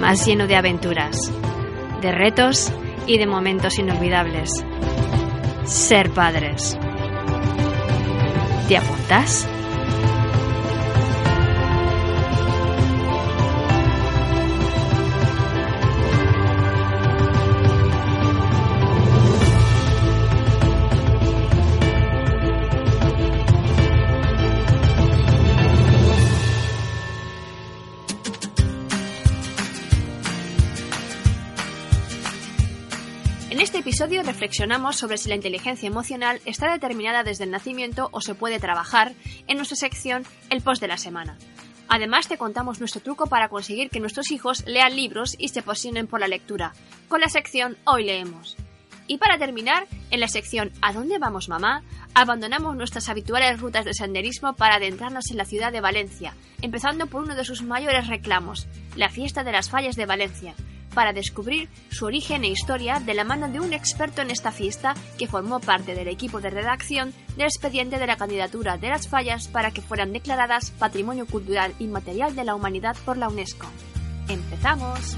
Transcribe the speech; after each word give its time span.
Más 0.00 0.26
lleno 0.26 0.46
de 0.46 0.56
aventuras, 0.56 1.30
de 2.00 2.10
retos 2.10 2.72
y 3.06 3.18
de 3.18 3.26
momentos 3.26 3.78
inolvidables. 3.78 4.64
Ser 5.64 6.10
padres. 6.10 6.78
¿Te 8.66 8.78
apuntas? 8.78 9.46
Episodio 34.00 34.22
reflexionamos 34.22 34.96
sobre 34.96 35.18
si 35.18 35.28
la 35.28 35.34
inteligencia 35.34 35.86
emocional 35.86 36.40
está 36.46 36.72
determinada 36.72 37.22
desde 37.22 37.44
el 37.44 37.50
nacimiento 37.50 38.08
o 38.12 38.22
se 38.22 38.34
puede 38.34 38.58
trabajar 38.58 39.12
en 39.46 39.58
nuestra 39.58 39.76
sección 39.76 40.24
El 40.48 40.62
Post 40.62 40.80
de 40.80 40.88
la 40.88 40.96
Semana. 40.96 41.36
Además 41.86 42.26
te 42.26 42.38
contamos 42.38 42.80
nuestro 42.80 43.02
truco 43.02 43.26
para 43.26 43.50
conseguir 43.50 43.90
que 43.90 44.00
nuestros 44.00 44.30
hijos 44.30 44.64
lean 44.66 44.96
libros 44.96 45.36
y 45.38 45.48
se 45.48 45.60
posicionen 45.60 46.06
por 46.06 46.20
la 46.20 46.28
lectura, 46.28 46.72
con 47.08 47.20
la 47.20 47.28
sección 47.28 47.76
Hoy 47.84 48.06
leemos. 48.06 48.56
Y 49.06 49.18
para 49.18 49.36
terminar, 49.36 49.86
en 50.10 50.20
la 50.20 50.28
sección 50.28 50.72
¿A 50.80 50.94
dónde 50.94 51.18
vamos 51.18 51.50
mamá? 51.50 51.82
abandonamos 52.14 52.74
nuestras 52.76 53.10
habituales 53.10 53.60
rutas 53.60 53.84
de 53.84 53.92
senderismo 53.92 54.54
para 54.54 54.76
adentrarnos 54.76 55.30
en 55.30 55.36
la 55.36 55.44
ciudad 55.44 55.72
de 55.72 55.82
Valencia, 55.82 56.34
empezando 56.62 57.06
por 57.06 57.24
uno 57.24 57.34
de 57.34 57.44
sus 57.44 57.62
mayores 57.62 58.06
reclamos, 58.06 58.66
la 58.96 59.10
fiesta 59.10 59.44
de 59.44 59.52
las 59.52 59.68
fallas 59.68 59.96
de 59.96 60.06
Valencia, 60.06 60.54
para 60.94 61.12
descubrir 61.12 61.68
su 61.90 62.06
origen 62.06 62.44
e 62.44 62.48
historia 62.48 63.00
de 63.00 63.14
la 63.14 63.24
mano 63.24 63.48
de 63.48 63.60
un 63.60 63.72
experto 63.72 64.22
en 64.22 64.30
esta 64.30 64.52
fiesta 64.52 64.94
que 65.18 65.26
formó 65.26 65.60
parte 65.60 65.94
del 65.94 66.08
equipo 66.08 66.40
de 66.40 66.50
redacción 66.50 67.12
del 67.36 67.46
expediente 67.46 67.98
de 67.98 68.06
la 68.06 68.16
candidatura 68.16 68.76
de 68.76 68.88
las 68.88 69.08
fallas 69.08 69.48
para 69.48 69.70
que 69.70 69.82
fueran 69.82 70.12
declaradas 70.12 70.70
Patrimonio 70.72 71.26
Cultural 71.26 71.74
Inmaterial 71.78 72.34
de 72.34 72.44
la 72.44 72.54
Humanidad 72.54 72.96
por 73.04 73.16
la 73.16 73.28
UNESCO. 73.28 73.66
¡Empezamos! 74.28 75.16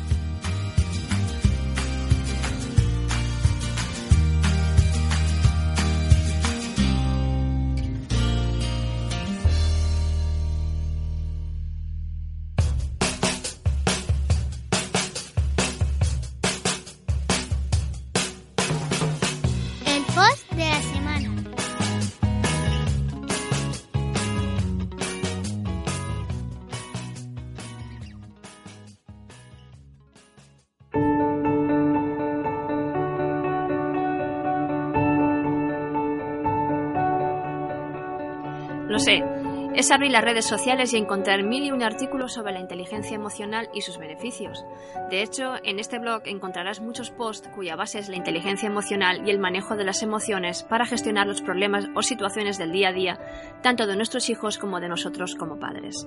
Abrir 39.95 40.13
las 40.13 40.25
redes 40.25 40.45
sociales 40.45 40.93
y 40.93 40.97
encontrar 40.97 41.43
mil 41.43 41.65
y 41.65 41.71
un 41.71 41.83
artículos 41.83 42.33
sobre 42.33 42.53
la 42.53 42.61
inteligencia 42.61 43.15
emocional 43.15 43.69
y 43.75 43.83
sus 43.83 43.99
beneficios. 43.99 44.65
De 45.11 45.23
hecho, 45.23 45.55
en 45.65 45.79
este 45.79 45.99
blog 45.99 46.23
encontrarás 46.27 46.81
muchos 46.81 47.11
posts 47.11 47.49
cuya 47.55 47.77
base 47.77 47.99
es 47.99 48.09
la 48.09 48.17
inteligencia 48.17 48.67
emocional 48.67 49.27
y 49.27 49.31
el 49.31 49.39
manejo 49.39 49.77
de 49.77 49.85
las 49.85 50.03
emociones 50.03 50.63
para 50.63 50.87
gestionar 50.87 51.27
los 51.27 51.43
problemas 51.43 51.89
o 51.95 52.03
situaciones 52.03 52.59
del 52.59 52.73
día 52.73 52.89
a 52.89 52.93
día, 52.93 53.21
tanto 53.63 53.87
de 53.87 53.97
nuestros 53.97 54.31
hijos 54.31 54.59
como 54.59 54.81
de 54.81 54.89
nosotros 54.89 55.35
como 55.35 55.59
padres. 55.59 56.07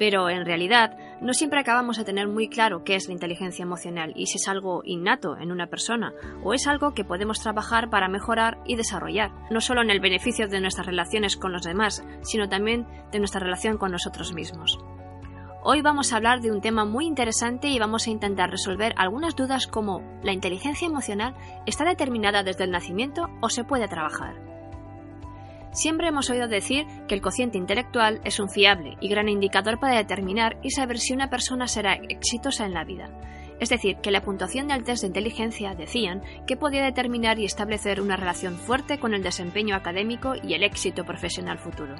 Pero 0.00 0.30
en 0.30 0.46
realidad 0.46 0.96
no 1.20 1.34
siempre 1.34 1.60
acabamos 1.60 1.98
de 1.98 2.06
tener 2.06 2.26
muy 2.26 2.48
claro 2.48 2.84
qué 2.84 2.94
es 2.94 3.06
la 3.06 3.12
inteligencia 3.12 3.64
emocional 3.64 4.14
y 4.16 4.28
si 4.28 4.38
es 4.38 4.48
algo 4.48 4.80
innato 4.82 5.36
en 5.36 5.52
una 5.52 5.66
persona 5.66 6.14
o 6.42 6.54
es 6.54 6.66
algo 6.66 6.94
que 6.94 7.04
podemos 7.04 7.40
trabajar 7.40 7.90
para 7.90 8.08
mejorar 8.08 8.62
y 8.64 8.76
desarrollar, 8.76 9.30
no 9.50 9.60
solo 9.60 9.82
en 9.82 9.90
el 9.90 10.00
beneficio 10.00 10.48
de 10.48 10.58
nuestras 10.62 10.86
relaciones 10.86 11.36
con 11.36 11.52
los 11.52 11.64
demás, 11.64 12.02
sino 12.22 12.48
también 12.48 12.86
de 13.12 13.18
nuestra 13.18 13.40
relación 13.40 13.76
con 13.76 13.92
nosotros 13.92 14.32
mismos. 14.32 14.78
Hoy 15.62 15.82
vamos 15.82 16.14
a 16.14 16.16
hablar 16.16 16.40
de 16.40 16.50
un 16.50 16.62
tema 16.62 16.86
muy 16.86 17.04
interesante 17.04 17.68
y 17.68 17.78
vamos 17.78 18.06
a 18.06 18.10
intentar 18.10 18.50
resolver 18.50 18.94
algunas 18.96 19.36
dudas 19.36 19.66
como 19.66 20.00
¿la 20.22 20.32
inteligencia 20.32 20.86
emocional 20.86 21.34
está 21.66 21.84
determinada 21.84 22.42
desde 22.42 22.64
el 22.64 22.70
nacimiento 22.70 23.28
o 23.42 23.50
se 23.50 23.64
puede 23.64 23.86
trabajar? 23.86 24.49
Siempre 25.72 26.08
hemos 26.08 26.28
oído 26.30 26.48
decir 26.48 26.86
que 27.06 27.14
el 27.14 27.20
cociente 27.20 27.56
intelectual 27.56 28.20
es 28.24 28.40
un 28.40 28.50
fiable 28.50 28.96
y 29.00 29.08
gran 29.08 29.28
indicador 29.28 29.78
para 29.78 29.96
determinar 29.96 30.58
y 30.62 30.70
saber 30.70 30.98
si 30.98 31.12
una 31.12 31.30
persona 31.30 31.68
será 31.68 31.94
exitosa 31.94 32.66
en 32.66 32.74
la 32.74 32.84
vida. 32.84 33.08
Es 33.60 33.68
decir, 33.68 33.98
que 33.98 34.10
la 34.10 34.22
puntuación 34.22 34.68
del 34.68 34.82
test 34.82 35.02
de 35.02 35.08
inteligencia 35.08 35.74
decían 35.74 36.22
que 36.46 36.56
podía 36.56 36.82
determinar 36.82 37.38
y 37.38 37.44
establecer 37.44 38.00
una 38.00 38.16
relación 38.16 38.56
fuerte 38.56 38.98
con 38.98 39.14
el 39.14 39.22
desempeño 39.22 39.76
académico 39.76 40.34
y 40.42 40.54
el 40.54 40.64
éxito 40.64 41.04
profesional 41.04 41.58
futuro. 41.58 41.94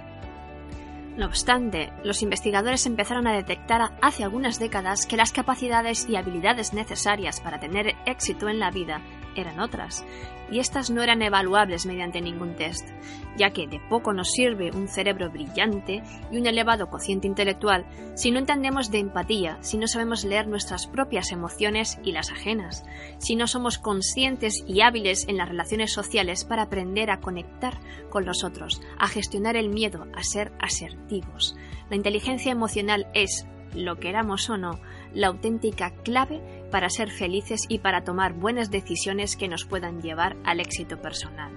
No 1.17 1.27
obstante, 1.27 1.93
los 2.03 2.23
investigadores 2.23 2.87
empezaron 2.87 3.27
a 3.27 3.33
detectar 3.35 3.93
hace 4.01 4.25
algunas 4.25 4.59
décadas 4.59 5.07
que 5.07 5.19
las 5.19 5.33
capacidades 5.33 6.09
y 6.09 6.17
habilidades 6.17 6.73
necesarias 6.73 7.41
para 7.41 7.61
tener 7.61 7.95
éxito 8.07 8.49
en 8.49 8.59
la 8.59 8.71
vida 8.71 9.03
eran 9.37 9.61
otras, 9.61 10.05
y 10.51 10.59
estas 10.59 10.91
no 10.91 11.03
eran 11.03 11.23
evaluables 11.23 11.87
mediante 11.87 12.21
ningún 12.21 12.57
test, 12.57 12.89
ya 13.37 13.51
que 13.51 13.67
de 13.67 13.81
poco 13.89 14.13
nos 14.13 14.31
sirve 14.33 14.71
un 14.73 14.89
cerebro 14.89 15.31
brillante 15.31 16.03
y 16.31 16.39
un 16.39 16.47
elevado 16.47 16.89
cociente 16.89 17.27
intelectual 17.27 17.87
si 18.15 18.31
no 18.31 18.39
entendemos 18.39 18.91
de 18.91 18.99
empatía, 18.99 19.59
si 19.61 19.79
no 19.79 19.87
sabemos 19.87 20.25
leer 20.25 20.49
nuestras 20.49 20.87
propias 20.87 21.33
emociones 21.33 21.99
y 22.03 22.13
las 22.13 22.31
ajenas, 22.31 22.85
si 23.19 23.37
no 23.37 23.47
somos 23.47 23.79
conscientes 23.79 24.65
y 24.67 24.81
hábiles 24.81 25.27
en 25.29 25.37
las 25.37 25.49
relaciones 25.49 25.93
sociales 25.93 26.45
para 26.45 26.63
aprender 26.63 27.11
a 27.11 27.21
conectar 27.21 27.79
con 28.11 28.25
los 28.25 28.45
otros, 28.45 28.83
a 28.99 29.09
gestionar 29.09 29.57
el 29.57 29.69
miedo, 29.69 30.07
a 30.15 30.23
ser 30.23 30.53
asertivos. 30.59 31.57
La 31.89 31.97
inteligencia 31.97 32.53
emocional 32.53 33.07
es, 33.15 33.47
lo 33.75 33.99
queramos 33.99 34.51
o 34.51 34.57
no, 34.57 34.81
la 35.13 35.29
auténtica 35.29 35.91
clave 36.03 36.41
para 36.71 36.91
ser 36.91 37.11
felices 37.11 37.63
y 37.69 37.79
para 37.79 38.05
tomar 38.05 38.33
buenas 38.33 38.71
decisiones 38.71 39.37
que 39.37 39.49
nos 39.49 39.65
puedan 39.65 40.01
llevar 40.01 40.37
al 40.45 40.61
éxito 40.61 41.01
personal. 41.01 41.53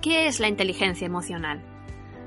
¿Qué 0.00 0.28
es 0.28 0.38
la 0.38 0.48
inteligencia 0.48 1.06
emocional? 1.06 1.60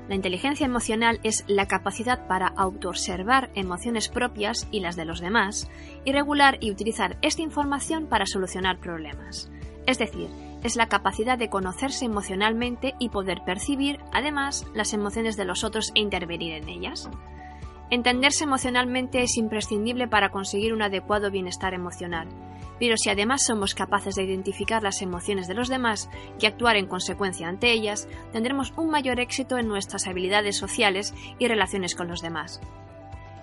La 0.08 0.16
inteligencia 0.16 0.66
emocional 0.66 1.20
es 1.22 1.44
la 1.46 1.66
capacidad 1.66 2.26
para 2.26 2.48
autoobservar 2.48 3.50
emociones 3.54 4.08
propias 4.08 4.66
y 4.72 4.80
las 4.80 4.96
de 4.96 5.04
los 5.04 5.20
demás 5.20 5.70
y 6.04 6.12
regular 6.12 6.58
y 6.60 6.72
utilizar 6.72 7.16
esta 7.22 7.42
información 7.42 8.06
para 8.06 8.26
solucionar 8.26 8.80
problemas. 8.80 9.50
Es 9.86 9.98
decir, 9.98 10.28
es 10.62 10.76
la 10.76 10.88
capacidad 10.88 11.38
de 11.38 11.48
conocerse 11.48 12.04
emocionalmente 12.04 12.94
y 12.98 13.08
poder 13.08 13.42
percibir, 13.46 14.00
además, 14.12 14.66
las 14.74 14.92
emociones 14.92 15.36
de 15.36 15.44
los 15.44 15.64
otros 15.64 15.92
e 15.94 16.00
intervenir 16.00 16.54
en 16.54 16.68
ellas. 16.68 17.08
Entenderse 17.90 18.44
emocionalmente 18.44 19.20
es 19.20 19.36
imprescindible 19.36 20.06
para 20.06 20.30
conseguir 20.30 20.72
un 20.72 20.82
adecuado 20.82 21.32
bienestar 21.32 21.74
emocional, 21.74 22.28
pero 22.78 22.96
si 22.96 23.10
además 23.10 23.44
somos 23.44 23.74
capaces 23.74 24.14
de 24.14 24.22
identificar 24.22 24.82
las 24.82 25.02
emociones 25.02 25.48
de 25.48 25.54
los 25.54 25.68
demás 25.68 26.08
y 26.38 26.46
actuar 26.46 26.76
en 26.76 26.86
consecuencia 26.86 27.48
ante 27.48 27.72
ellas, 27.72 28.08
tendremos 28.32 28.72
un 28.76 28.90
mayor 28.90 29.18
éxito 29.18 29.58
en 29.58 29.66
nuestras 29.66 30.06
habilidades 30.06 30.56
sociales 30.56 31.12
y 31.40 31.48
relaciones 31.48 31.96
con 31.96 32.06
los 32.06 32.22
demás. 32.22 32.60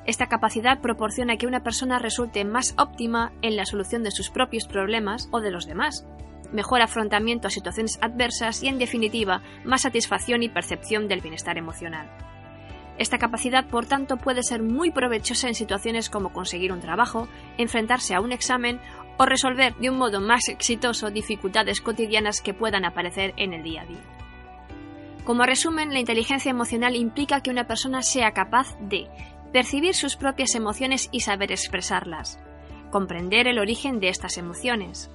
Esta 0.06 0.28
capacidad 0.28 0.80
proporciona 0.80 1.36
que 1.36 1.48
una 1.48 1.64
persona 1.64 2.00
resulte 2.00 2.46
más 2.46 2.74
óptima 2.78 3.34
en 3.42 3.58
la 3.58 3.66
solución 3.66 4.02
de 4.04 4.12
sus 4.12 4.30
propios 4.30 4.66
problemas 4.66 5.28
o 5.32 5.42
de 5.42 5.52
los 5.52 5.68
demás, 5.68 6.08
mejor 6.54 6.82
afrontamiento 6.82 7.48
a 7.48 7.52
situaciones 7.52 8.00
adversas 8.02 8.64
y, 8.64 8.70
en 8.70 8.80
definitiva, 8.80 9.42
más 9.66 9.82
satisfacción 9.82 10.42
y 10.42 10.48
percepción 10.48 11.10
del 11.10 11.20
bienestar 11.20 11.58
emocional. 11.58 12.10
Esta 12.98 13.20
capacidad, 13.20 13.68
por 13.68 13.86
tanto, 13.86 14.18
puede 14.18 14.42
ser 14.42 14.64
muy 14.64 14.92
provechosa 14.92 15.48
en 15.48 15.56
situaciones 15.56 16.10
como 16.10 16.34
conseguir 16.34 16.72
un 16.72 16.80
trabajo, 16.80 17.28
enfrentarse 17.58 18.16
a 18.16 18.22
un 18.22 18.32
examen 18.32 18.80
o 19.18 19.26
resolver 19.26 19.76
de 19.76 19.90
un 19.90 19.98
modo 19.98 20.20
más 20.20 20.48
exitoso 20.50 21.12
dificultades 21.12 21.82
cotidianas 21.82 22.42
que 22.42 22.54
puedan 22.54 22.86
aparecer 22.86 23.34
en 23.38 23.54
el 23.54 23.64
día 23.64 23.82
a 23.82 23.86
día. 23.86 24.04
Como 25.26 25.44
resumen, 25.44 25.94
la 25.94 26.00
inteligencia 26.00 26.50
emocional 26.50 26.96
implica 26.96 27.42
que 27.42 27.52
una 27.52 27.68
persona 27.68 28.02
sea 28.02 28.32
capaz 28.32 28.78
de 28.80 29.08
percibir 29.52 29.94
sus 29.94 30.16
propias 30.16 30.56
emociones 30.56 31.10
y 31.12 31.20
saber 31.20 31.52
expresarlas, 31.52 32.40
comprender 32.92 33.48
el 33.48 33.60
origen 33.60 34.00
de 34.00 34.10
estas 34.10 34.38
emociones, 34.38 35.12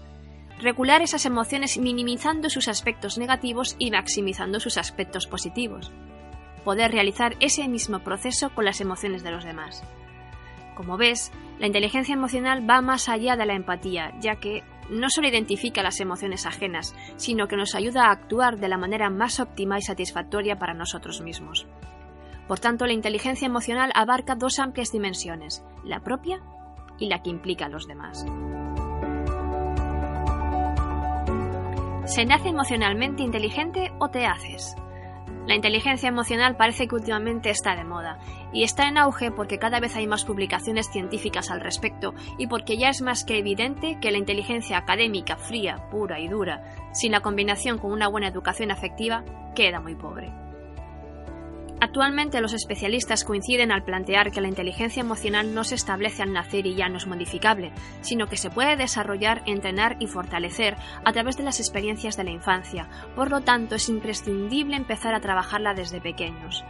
regular 0.61 1.03
esas 1.03 1.27
emociones 1.27 1.79
minimizando 1.79 2.51
sus 2.51 2.69
aspectos 2.69 3.19
negativos 3.19 3.75
y 3.79 3.91
maximizando 3.91 4.61
sus 4.61 4.79
aspectos 4.79 5.27
positivos, 5.27 5.93
poder 6.65 6.93
realizar 6.93 7.37
ese 7.41 7.69
mismo 7.69 8.01
proceso 8.01 8.51
con 8.55 8.65
las 8.65 8.81
emociones 8.81 9.23
de 9.23 9.31
los 9.31 9.45
demás. 9.45 9.83
Como 10.75 10.97
ves, 10.97 11.33
la 11.59 11.67
inteligencia 11.67 12.15
emocional 12.15 12.69
va 12.69 12.81
más 12.81 13.09
allá 13.09 13.37
de 13.37 13.47
la 13.47 13.55
empatía, 13.55 14.13
ya 14.21 14.37
que 14.37 14.63
no 14.91 15.11
solo 15.11 15.29
identifica 15.29 15.83
las 15.83 16.01
emociones 16.01 16.47
ajenas, 16.47 16.95
sino 17.17 17.47
que 17.47 17.57
nos 17.57 17.75
ayuda 17.75 18.07
a 18.07 18.13
actuar 18.13 18.59
de 18.59 18.69
la 18.69 18.79
manera 18.79 19.11
más 19.11 19.41
óptima 19.41 19.79
y 19.79 19.83
satisfactoria 19.83 20.59
para 20.59 20.75
nosotros 20.75 21.21
mismos. 21.21 21.67
Por 22.49 22.59
tanto, 22.59 22.87
la 22.87 22.93
inteligencia 22.93 23.47
emocional 23.47 23.93
abarca 23.95 24.35
dos 24.35 24.59
amplias 24.59 24.91
dimensiones, 24.91 25.65
la 25.85 26.01
propia 26.01 26.41
y 26.99 27.09
la 27.09 27.23
que 27.23 27.31
implica 27.31 27.67
a 27.67 27.69
los 27.69 27.87
demás. 27.87 28.27
¿Se 32.05 32.25
nace 32.25 32.49
emocionalmente 32.49 33.23
inteligente 33.23 33.93
o 34.01 34.09
te 34.09 34.27
haces? 34.27 34.75
La 35.47 35.57
inteligencia 35.57 36.09
emocional 36.09 36.57
parece 36.57 36.87
que 36.87 36.95
últimamente 36.95 37.51
está 37.51 37.75
de 37.75 37.85
moda, 37.85 38.19
y 38.53 38.63
está 38.63 38.87
en 38.87 38.99
auge 38.99 39.31
porque 39.33 39.59
cada 39.59 39.81
vez 39.81 39.97
hay 39.97 40.07
más 40.07 40.25
publicaciones 40.25 40.89
científicas 40.91 41.51
al 41.51 41.61
respecto 41.61 42.15
y 42.39 42.47
porque 42.47 42.77
ya 42.77 42.91
es 42.91 43.03
más 43.03 43.25
que 43.25 43.39
evidente 43.39 43.99
que 44.01 44.13
la 44.13 44.19
inteligencia 44.19 44.79
académica 44.79 45.37
fría, 45.37 45.89
pura 45.91 46.21
y 46.21 46.29
dura, 46.29 46.63
sin 46.93 47.13
la 47.13 47.21
combinación 47.21 47.79
con 47.79 47.93
una 47.93 48.09
buena 48.09 48.29
educación 48.29 48.71
afectiva, 48.71 49.25
queda 49.55 49.81
muy 49.81 49.95
pobre. 49.95 50.42
Actualmente 51.83 52.41
los 52.41 52.53
especialistas 52.53 53.25
coinciden 53.25 53.73
al 53.73 53.83
plantear 53.83 54.31
que 54.31 54.41
la 54.41 54.47
inteligencia 54.47 55.01
emocional 55.01 55.53
no 55.53 55.65
se 55.65 55.75
establece 55.75 56.23
al 56.23 56.33
nacer 56.33 56.65
y 56.65 56.77
ya 56.77 56.89
no 56.89 56.97
es 56.97 57.09
modificable, 57.09 57.73
sino 58.03 58.29
que 58.29 58.37
se 58.37 58.51
puede 58.51 58.77
desarrollar, 58.77 59.43
entrenar 59.47 59.97
y 59.99 60.07
fortalecer 60.07 60.77
a 61.05 61.13
través 61.13 61.37
de 61.37 61.43
las 61.43 61.59
experiencias 61.59 62.17
de 62.17 62.23
la 62.23 62.31
infancia, 62.31 62.89
por 63.17 63.33
lo 63.33 63.41
tanto 63.41 63.75
es 63.75 63.89
imprescindible 63.89 64.77
empezar 64.77 65.13
a 65.13 65.21
trabajarla 65.21 65.75
desde 65.75 66.01
pequeños. 66.01 66.65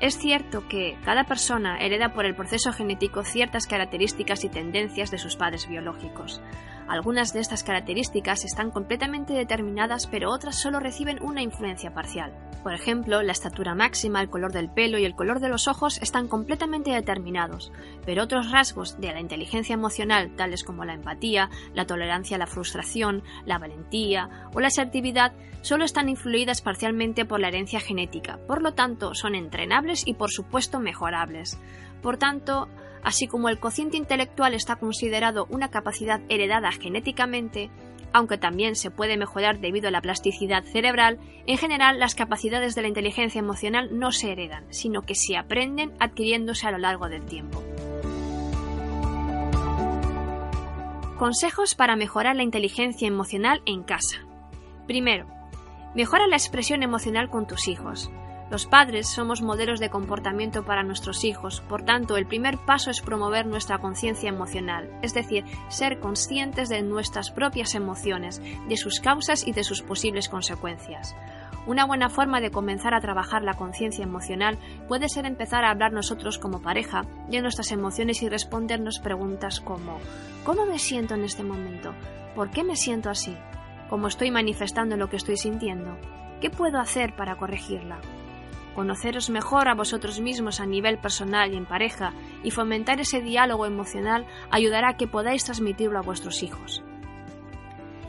Es 0.00 0.16
cierto 0.16 0.68
que 0.68 0.96
cada 1.04 1.24
persona 1.24 1.78
hereda 1.78 2.12
por 2.12 2.24
el 2.24 2.36
proceso 2.36 2.72
genético 2.72 3.24
ciertas 3.24 3.66
características 3.66 4.44
y 4.44 4.48
tendencias 4.48 5.10
de 5.10 5.18
sus 5.18 5.34
padres 5.34 5.68
biológicos. 5.68 6.40
Algunas 6.86 7.32
de 7.32 7.40
estas 7.40 7.64
características 7.64 8.44
están 8.44 8.70
completamente 8.70 9.34
determinadas, 9.34 10.06
pero 10.06 10.30
otras 10.30 10.56
solo 10.56 10.78
reciben 10.78 11.20
una 11.20 11.42
influencia 11.42 11.92
parcial. 11.92 12.32
Por 12.62 12.74
ejemplo, 12.74 13.22
la 13.22 13.32
estatura 13.32 13.74
máxima, 13.74 14.20
el 14.20 14.30
color 14.30 14.52
del 14.52 14.70
pelo 14.70 14.98
y 14.98 15.04
el 15.04 15.14
color 15.14 15.40
de 15.40 15.48
los 15.48 15.68
ojos 15.68 16.00
están 16.00 16.28
completamente 16.28 16.90
determinados, 16.92 17.72
pero 18.06 18.22
otros 18.22 18.50
rasgos 18.50 19.00
de 19.00 19.12
la 19.12 19.20
inteligencia 19.20 19.74
emocional, 19.74 20.34
tales 20.36 20.64
como 20.64 20.84
la 20.84 20.94
empatía, 20.94 21.50
la 21.74 21.86
tolerancia 21.86 22.36
a 22.36 22.38
la 22.38 22.46
frustración, 22.46 23.22
la 23.44 23.58
valentía 23.58 24.48
o 24.54 24.60
la 24.60 24.68
asertividad, 24.68 25.32
solo 25.68 25.84
están 25.84 26.08
influidas 26.08 26.62
parcialmente 26.62 27.26
por 27.26 27.40
la 27.40 27.48
herencia 27.48 27.78
genética, 27.78 28.38
por 28.46 28.62
lo 28.62 28.72
tanto 28.72 29.14
son 29.14 29.34
entrenables 29.34 30.06
y 30.06 30.14
por 30.14 30.30
supuesto 30.30 30.80
mejorables. 30.80 31.60
Por 32.00 32.16
tanto, 32.16 32.68
así 33.04 33.26
como 33.26 33.50
el 33.50 33.60
cociente 33.60 33.98
intelectual 33.98 34.54
está 34.54 34.76
considerado 34.76 35.46
una 35.50 35.68
capacidad 35.68 36.22
heredada 36.30 36.72
genéticamente, 36.72 37.68
aunque 38.14 38.38
también 38.38 38.76
se 38.76 38.90
puede 38.90 39.18
mejorar 39.18 39.60
debido 39.60 39.88
a 39.88 39.90
la 39.90 40.00
plasticidad 40.00 40.64
cerebral, 40.64 41.18
en 41.46 41.58
general 41.58 41.98
las 41.98 42.14
capacidades 42.14 42.74
de 42.74 42.80
la 42.80 42.88
inteligencia 42.88 43.38
emocional 43.38 43.90
no 43.92 44.10
se 44.10 44.32
heredan, 44.32 44.64
sino 44.70 45.02
que 45.02 45.14
se 45.14 45.36
aprenden 45.36 45.92
adquiriéndose 46.00 46.66
a 46.66 46.70
lo 46.70 46.78
largo 46.78 47.10
del 47.10 47.26
tiempo. 47.26 47.62
Consejos 51.18 51.74
para 51.74 51.94
mejorar 51.94 52.36
la 52.36 52.42
inteligencia 52.42 53.06
emocional 53.06 53.60
en 53.66 53.82
casa. 53.82 54.24
Primero, 54.86 55.37
mejora 55.98 56.28
la 56.28 56.36
expresión 56.36 56.84
emocional 56.84 57.28
con 57.28 57.48
tus 57.48 57.66
hijos. 57.66 58.08
Los 58.52 58.66
padres 58.66 59.08
somos 59.08 59.42
modelos 59.42 59.80
de 59.80 59.90
comportamiento 59.90 60.64
para 60.64 60.84
nuestros 60.84 61.24
hijos, 61.24 61.60
por 61.62 61.82
tanto 61.82 62.16
el 62.16 62.24
primer 62.24 62.56
paso 62.56 62.92
es 62.92 63.00
promover 63.00 63.46
nuestra 63.46 63.78
conciencia 63.78 64.28
emocional, 64.28 64.88
es 65.02 65.12
decir, 65.12 65.44
ser 65.66 65.98
conscientes 65.98 66.68
de 66.68 66.82
nuestras 66.82 67.32
propias 67.32 67.74
emociones, 67.74 68.40
de 68.68 68.76
sus 68.76 69.00
causas 69.00 69.44
y 69.44 69.50
de 69.50 69.64
sus 69.64 69.82
posibles 69.82 70.28
consecuencias. 70.28 71.16
Una 71.66 71.84
buena 71.84 72.10
forma 72.10 72.40
de 72.40 72.52
comenzar 72.52 72.94
a 72.94 73.00
trabajar 73.00 73.42
la 73.42 73.54
conciencia 73.54 74.04
emocional 74.04 74.56
puede 74.86 75.08
ser 75.08 75.26
empezar 75.26 75.64
a 75.64 75.70
hablar 75.72 75.92
nosotros 75.92 76.38
como 76.38 76.62
pareja 76.62 77.06
de 77.28 77.42
nuestras 77.42 77.72
emociones 77.72 78.22
y 78.22 78.28
respondernos 78.28 79.00
preguntas 79.00 79.58
como 79.58 79.98
¿Cómo 80.44 80.64
me 80.64 80.78
siento 80.78 81.14
en 81.14 81.24
este 81.24 81.42
momento? 81.42 81.92
¿Por 82.36 82.50
qué 82.50 82.62
me 82.62 82.76
siento 82.76 83.10
así? 83.10 83.36
¿Cómo 83.88 84.08
estoy 84.08 84.30
manifestando 84.30 84.96
lo 84.96 85.08
que 85.08 85.16
estoy 85.16 85.36
sintiendo? 85.36 85.96
¿Qué 86.40 86.50
puedo 86.50 86.78
hacer 86.78 87.16
para 87.16 87.36
corregirla? 87.36 88.00
conoceros 88.78 89.28
mejor 89.28 89.66
a 89.68 89.74
vosotros 89.74 90.20
mismos 90.20 90.60
a 90.60 90.66
nivel 90.66 90.98
personal 90.98 91.52
y 91.52 91.56
en 91.56 91.66
pareja 91.66 92.12
y 92.44 92.52
fomentar 92.52 93.00
ese 93.00 93.20
diálogo 93.20 93.66
emocional 93.66 94.24
ayudará 94.52 94.90
a 94.90 94.96
que 94.96 95.08
podáis 95.08 95.42
transmitirlo 95.42 95.98
a 95.98 96.02
vuestros 96.02 96.44
hijos. 96.44 96.84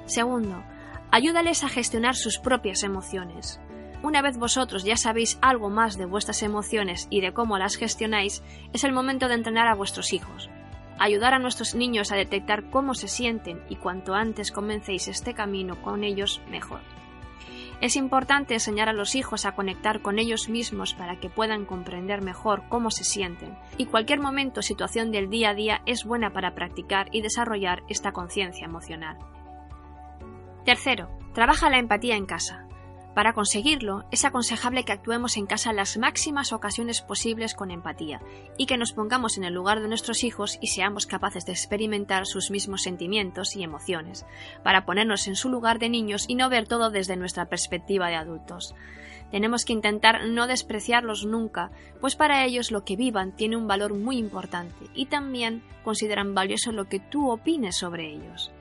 Segundo, 0.05 0.63
ayúdales 1.09 1.63
a 1.63 1.69
gestionar 1.69 2.15
sus 2.15 2.37
propias 2.37 2.83
emociones. 2.83 3.59
Una 4.03 4.21
vez 4.21 4.37
vosotros 4.37 4.83
ya 4.83 4.95
sabéis 4.95 5.39
algo 5.41 5.71
más 5.71 5.97
de 5.97 6.05
vuestras 6.05 6.43
emociones 6.43 7.07
y 7.09 7.21
de 7.21 7.33
cómo 7.33 7.57
las 7.57 7.75
gestionáis, 7.75 8.43
es 8.71 8.83
el 8.83 8.93
momento 8.93 9.27
de 9.27 9.33
entrenar 9.33 9.67
a 9.67 9.73
vuestros 9.73 10.13
hijos. 10.13 10.51
Ayudar 10.99 11.33
a 11.33 11.39
nuestros 11.39 11.75
niños 11.75 12.11
a 12.11 12.17
detectar 12.17 12.69
cómo 12.69 12.93
se 12.93 13.07
sienten 13.07 13.63
y 13.69 13.77
cuanto 13.77 14.15
antes 14.15 14.51
comencéis 14.51 15.07
este 15.07 15.33
camino 15.33 15.81
con 15.81 16.03
ellos, 16.03 16.41
mejor. 16.51 16.81
Es 17.79 17.95
importante 17.95 18.55
enseñar 18.55 18.89
a 18.89 18.93
los 18.93 19.15
hijos 19.15 19.45
a 19.45 19.53
conectar 19.53 20.01
con 20.01 20.19
ellos 20.19 20.49
mismos 20.49 20.93
para 20.93 21.17
que 21.17 21.29
puedan 21.29 21.65
comprender 21.65 22.21
mejor 22.21 22.63
cómo 22.67 22.91
se 22.91 23.05
sienten, 23.05 23.57
y 23.77 23.85
cualquier 23.85 24.19
momento 24.19 24.59
o 24.59 24.63
situación 24.63 25.11
del 25.11 25.29
día 25.29 25.51
a 25.51 25.53
día 25.53 25.81
es 25.85 26.03
buena 26.03 26.33
para 26.33 26.53
practicar 26.53 27.07
y 27.13 27.21
desarrollar 27.21 27.83
esta 27.87 28.11
conciencia 28.11 28.65
emocional. 28.65 29.17
Tercero, 30.65 31.09
trabaja 31.33 31.69
la 31.69 31.79
empatía 31.79 32.17
en 32.17 32.25
casa. 32.25 32.68
Para 33.19 33.33
conseguirlo, 33.33 34.05
es 34.11 34.23
aconsejable 34.23 34.85
que 34.85 34.93
actuemos 34.93 35.35
en 35.35 35.45
casa 35.45 35.73
las 35.73 35.97
máximas 35.97 36.53
ocasiones 36.53 37.01
posibles 37.01 37.53
con 37.53 37.69
empatía 37.69 38.21
y 38.57 38.65
que 38.65 38.77
nos 38.77 38.93
pongamos 38.93 39.37
en 39.37 39.43
el 39.43 39.53
lugar 39.53 39.81
de 39.81 39.89
nuestros 39.89 40.23
hijos 40.23 40.57
y 40.61 40.67
seamos 40.67 41.05
capaces 41.05 41.45
de 41.45 41.51
experimentar 41.51 42.25
sus 42.25 42.49
mismos 42.49 42.83
sentimientos 42.83 43.57
y 43.57 43.63
emociones, 43.63 44.25
para 44.63 44.85
ponernos 44.85 45.27
en 45.27 45.35
su 45.35 45.49
lugar 45.49 45.79
de 45.79 45.89
niños 45.89 46.23
y 46.29 46.35
no 46.35 46.47
ver 46.47 46.65
todo 46.65 46.91
desde 46.91 47.17
nuestra 47.17 47.49
perspectiva 47.49 48.07
de 48.07 48.15
adultos. 48.15 48.73
Tenemos 49.31 49.65
que 49.65 49.73
intentar 49.73 50.25
no 50.25 50.47
despreciarlos 50.47 51.25
nunca, 51.25 51.71
pues 51.99 52.15
para 52.15 52.45
ellos 52.45 52.71
lo 52.71 52.85
que 52.85 52.95
vivan 52.95 53.35
tiene 53.35 53.57
un 53.57 53.67
valor 53.67 53.95
muy 53.95 54.17
importante 54.17 54.85
y 54.93 55.07
también 55.07 55.61
consideran 55.83 56.33
valioso 56.33 56.71
lo 56.71 56.87
que 56.87 57.01
tú 57.01 57.29
opines 57.29 57.75
sobre 57.75 58.13
ellos. 58.13 58.53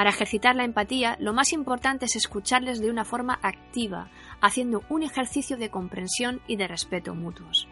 Para 0.00 0.08
ejercitar 0.08 0.56
la 0.56 0.64
empatía, 0.64 1.18
lo 1.20 1.34
más 1.34 1.52
importante 1.52 2.06
es 2.06 2.16
escucharles 2.16 2.80
de 2.80 2.88
una 2.88 3.04
forma 3.04 3.38
activa, 3.42 4.08
haciendo 4.40 4.82
un 4.88 5.02
ejercicio 5.02 5.58
de 5.58 5.68
comprensión 5.68 6.40
y 6.46 6.56
de 6.56 6.66
respeto 6.66 7.14
mutuos. 7.14 7.68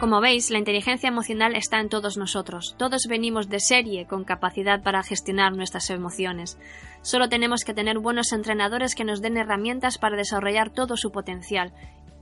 Como 0.00 0.22
veis, 0.22 0.50
la 0.50 0.58
inteligencia 0.58 1.08
emocional 1.08 1.54
está 1.54 1.80
en 1.80 1.90
todos 1.90 2.16
nosotros. 2.16 2.76
Todos 2.78 3.02
venimos 3.06 3.50
de 3.50 3.60
serie 3.60 4.06
con 4.06 4.24
capacidad 4.24 4.82
para 4.82 5.02
gestionar 5.02 5.54
nuestras 5.54 5.90
emociones. 5.90 6.56
Solo 7.02 7.28
tenemos 7.28 7.64
que 7.64 7.74
tener 7.74 7.98
buenos 7.98 8.32
entrenadores 8.32 8.94
que 8.94 9.04
nos 9.04 9.20
den 9.20 9.36
herramientas 9.36 9.98
para 9.98 10.16
desarrollar 10.16 10.70
todo 10.70 10.96
su 10.96 11.12
potencial. 11.12 11.74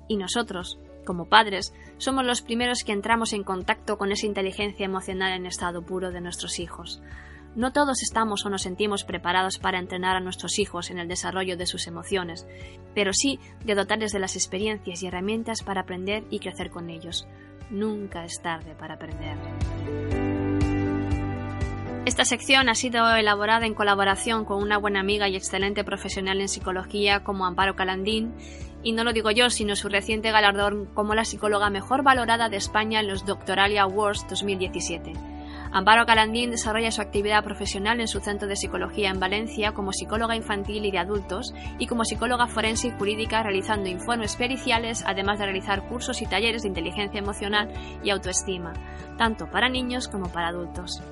Y 0.09 0.17
nosotros, 0.17 0.81
como 1.05 1.29
padres, 1.29 1.73
somos 1.99 2.25
los 2.25 2.43
primeros 2.43 2.85
que 2.85 2.93
entramos 2.93 3.33
en 3.33 3.45
contacto 3.45 3.99
con 3.99 4.13
esa 4.13 4.27
inteligencia 4.27 4.85
emocional 4.85 5.33
en 5.33 5.47
estado 5.47 5.83
puro 5.83 6.11
de 6.11 6.21
nuestros 6.21 6.59
hijos. 6.59 7.03
No 7.57 7.73
todos 7.73 8.03
estamos 8.03 8.47
o 8.47 8.51
nos 8.51 8.63
sentimos 8.63 9.03
preparados 9.03 9.59
para 9.59 9.81
entrenar 9.81 10.17
a 10.17 10.21
nuestros 10.21 10.59
hijos 10.61 10.91
en 10.91 10.99
el 10.99 11.09
desarrollo 11.09 11.57
de 11.57 11.67
sus 11.67 11.89
emociones, 11.89 12.47
pero 12.95 13.13
sí 13.13 13.41
de 13.65 13.75
dotarles 13.75 14.13
de 14.13 14.21
las 14.21 14.37
experiencias 14.37 15.03
y 15.03 15.09
herramientas 15.09 15.63
para 15.63 15.81
aprender 15.81 16.25
y 16.31 16.39
crecer 16.39 16.71
con 16.71 16.91
ellos. 16.91 17.27
Nunca 17.71 18.25
es 18.25 18.41
tarde 18.41 18.77
para 18.77 18.95
aprender. 18.95 19.37
Esta 22.07 22.25
sección 22.25 22.69
ha 22.69 22.75
sido 22.75 23.15
elaborada 23.15 23.67
en 23.67 23.75
colaboración 23.75 24.45
con 24.45 24.63
una 24.63 24.79
buena 24.79 25.01
amiga 25.01 25.29
y 25.29 25.37
excelente 25.37 25.85
profesional 25.85 26.41
en 26.41 26.49
psicología 26.49 27.23
como 27.25 27.47
Amparo 27.47 27.77
Calandín 27.77 28.35
Y 28.83 28.93
no 28.93 29.05
lo 29.05 29.13
digo 29.13 29.31
yo, 29.31 29.51
sino 29.51 29.77
su 29.77 29.89
reciente 29.89 30.31
galardón 30.31 30.87
como 30.95 31.15
la 31.15 31.25
psicóloga 31.25 31.71
mejor 31.71 32.03
valorada 32.03 32.49
de 32.49 32.57
España 32.57 33.01
en 33.01 33.09
los 33.09 33.27
Doctoralia 33.27 33.83
Awards 33.83 34.27
2017. 34.29 35.13
Amparo 35.73 36.05
Calandín 36.05 36.51
desarrolla 36.51 36.91
su 36.91 37.01
actividad 37.01 37.45
profesional 37.45 38.01
en 38.01 38.09
su 38.09 38.19
centro 38.19 38.49
de 38.49 38.57
psicología 38.57 39.11
en 39.11 39.21
Valencia 39.21 39.73
como 39.73 39.93
psicóloga 39.93 40.35
infantil 40.35 40.85
y 40.85 40.91
de 40.91 40.99
adultos 40.99 41.55
y 41.79 41.87
como 41.87 42.05
psicóloga 42.05 42.49
forense 42.49 42.89
y 42.89 42.91
jurídica 42.91 43.43
realizando 43.43 43.89
informes 43.89 44.35
periciales, 44.35 45.05
además 45.07 45.39
de 45.39 45.45
realizar 45.45 45.87
cursos 45.87 46.23
y 46.23 46.27
talleres 46.27 46.63
de 46.63 46.69
inteligencia 46.69 47.21
emocional 47.21 47.73
y 48.03 48.11
autoestima, 48.11 48.73
tanto 49.17 49.49
para 49.49 49.69
niños 49.69 50.09
como 50.09 50.33
para 50.33 50.49
adultos. 50.49 51.03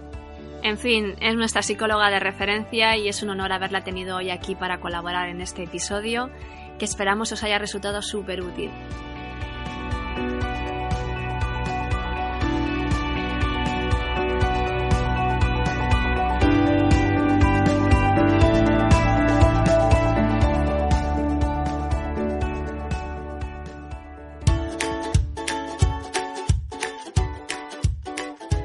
En 0.64 0.76
fin, 0.76 1.14
es 1.20 1.36
nuestra 1.36 1.62
psicóloga 1.62 2.10
de 2.10 2.18
referencia 2.18 2.96
y 2.96 3.06
es 3.06 3.22
un 3.22 3.30
honor 3.30 3.52
haberla 3.52 3.84
tenido 3.84 4.16
hoy 4.16 4.30
aquí 4.30 4.56
para 4.56 4.80
colaborar 4.80 5.28
en 5.28 5.40
este 5.40 5.62
episodio, 5.62 6.30
que 6.78 6.84
esperamos 6.84 7.32
os 7.32 7.42
haya 7.42 7.58
resultado 7.58 8.00
súper 8.02 8.40
útil. 8.40 8.70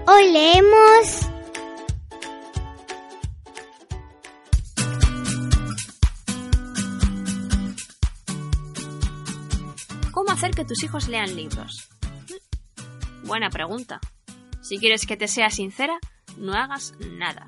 Hoy 0.06 0.32
leemos 0.32 1.23
hacer 10.44 10.56
que 10.56 10.66
tus 10.66 10.84
hijos 10.84 11.08
lean 11.08 11.38
libros? 11.38 11.88
Buena 13.24 13.50
pregunta. 13.50 14.02
Si 14.62 14.78
quieres 14.78 15.06
que 15.06 15.16
te 15.16 15.30
sea 15.30 15.50
sincera, 15.50 15.98
no 16.38 16.54
hagas 16.54 16.94
nada. 17.00 17.48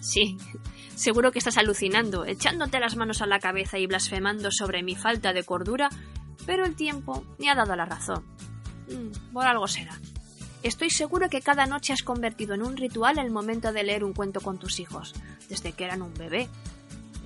Sí, 0.00 0.36
seguro 0.94 1.32
que 1.32 1.40
estás 1.40 1.58
alucinando, 1.58 2.24
echándote 2.24 2.78
las 2.78 2.94
manos 2.94 3.22
a 3.22 3.26
la 3.26 3.40
cabeza 3.40 3.78
y 3.78 3.88
blasfemando 3.88 4.52
sobre 4.52 4.84
mi 4.84 4.94
falta 4.94 5.32
de 5.32 5.42
cordura, 5.42 5.88
pero 6.46 6.64
el 6.64 6.76
tiempo 6.76 7.24
me 7.38 7.50
ha 7.50 7.56
dado 7.56 7.74
la 7.74 7.86
razón. 7.86 8.24
Mm, 8.88 9.32
por 9.32 9.44
algo 9.44 9.66
será. 9.66 9.98
Estoy 10.62 10.90
seguro 10.90 11.28
que 11.28 11.40
cada 11.40 11.66
noche 11.66 11.92
has 11.92 12.02
convertido 12.02 12.54
en 12.54 12.62
un 12.62 12.76
ritual 12.76 13.18
el 13.18 13.32
momento 13.32 13.72
de 13.72 13.82
leer 13.82 14.04
un 14.04 14.12
cuento 14.12 14.40
con 14.40 14.60
tus 14.60 14.78
hijos, 14.78 15.12
desde 15.48 15.72
que 15.72 15.84
eran 15.84 16.02
un 16.02 16.14
bebé. 16.14 16.48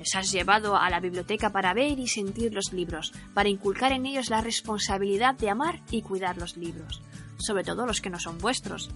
Les 0.00 0.14
has 0.14 0.32
llevado 0.32 0.76
a 0.76 0.88
la 0.88 0.98
biblioteca 0.98 1.50
para 1.50 1.74
ver 1.74 1.98
y 1.98 2.08
sentir 2.08 2.54
los 2.54 2.72
libros, 2.72 3.12
para 3.34 3.50
inculcar 3.50 3.92
en 3.92 4.06
ellos 4.06 4.30
la 4.30 4.40
responsabilidad 4.40 5.34
de 5.34 5.50
amar 5.50 5.82
y 5.90 6.00
cuidar 6.00 6.38
los 6.38 6.56
libros, 6.56 7.02
sobre 7.38 7.64
todo 7.64 7.84
los 7.84 8.00
que 8.00 8.08
no 8.08 8.18
son 8.18 8.38
vuestros. 8.38 8.88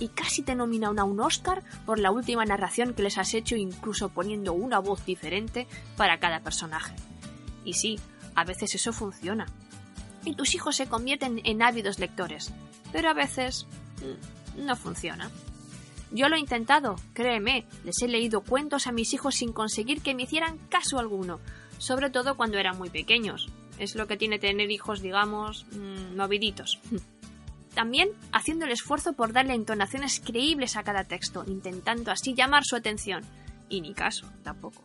Y 0.00 0.08
casi 0.08 0.42
te 0.42 0.56
nominaron 0.56 0.98
a 0.98 1.04
un 1.04 1.20
Oscar 1.20 1.62
por 1.86 2.00
la 2.00 2.10
última 2.10 2.44
narración 2.44 2.92
que 2.92 3.04
les 3.04 3.18
has 3.18 3.34
hecho, 3.34 3.54
incluso 3.54 4.08
poniendo 4.08 4.52
una 4.52 4.80
voz 4.80 5.06
diferente 5.06 5.68
para 5.96 6.18
cada 6.18 6.40
personaje. 6.40 6.96
Y 7.64 7.74
sí, 7.74 8.00
a 8.34 8.42
veces 8.42 8.74
eso 8.74 8.92
funciona. 8.92 9.46
Y 10.24 10.34
tus 10.34 10.56
hijos 10.56 10.74
se 10.74 10.88
convierten 10.88 11.40
en 11.44 11.62
ávidos 11.62 12.00
lectores, 12.00 12.52
pero 12.90 13.10
a 13.10 13.14
veces 13.14 13.68
mm, 14.02 14.66
no 14.66 14.74
funciona. 14.74 15.30
Yo 16.10 16.28
lo 16.28 16.36
he 16.36 16.40
intentado, 16.40 16.96
créeme, 17.12 17.66
les 17.84 18.00
he 18.02 18.08
leído 18.08 18.40
cuentos 18.40 18.86
a 18.86 18.92
mis 18.92 19.12
hijos 19.12 19.34
sin 19.34 19.52
conseguir 19.52 20.00
que 20.00 20.14
me 20.14 20.22
hicieran 20.22 20.58
caso 20.68 20.98
alguno, 20.98 21.40
sobre 21.78 22.10
todo 22.10 22.36
cuando 22.36 22.58
eran 22.58 22.78
muy 22.78 22.88
pequeños. 22.88 23.48
Es 23.78 23.94
lo 23.94 24.06
que 24.06 24.16
tiene 24.16 24.38
tener 24.38 24.70
hijos, 24.70 25.02
digamos, 25.02 25.66
mmm, 25.72 26.16
moviditos. 26.16 26.80
También 27.74 28.08
haciendo 28.32 28.64
el 28.64 28.72
esfuerzo 28.72 29.12
por 29.12 29.32
darle 29.32 29.54
entonaciones 29.54 30.20
creíbles 30.20 30.76
a 30.76 30.82
cada 30.82 31.04
texto, 31.04 31.44
intentando 31.46 32.10
así 32.10 32.34
llamar 32.34 32.64
su 32.64 32.74
atención. 32.74 33.22
Y 33.68 33.82
ni 33.82 33.94
caso, 33.94 34.26
tampoco. 34.42 34.82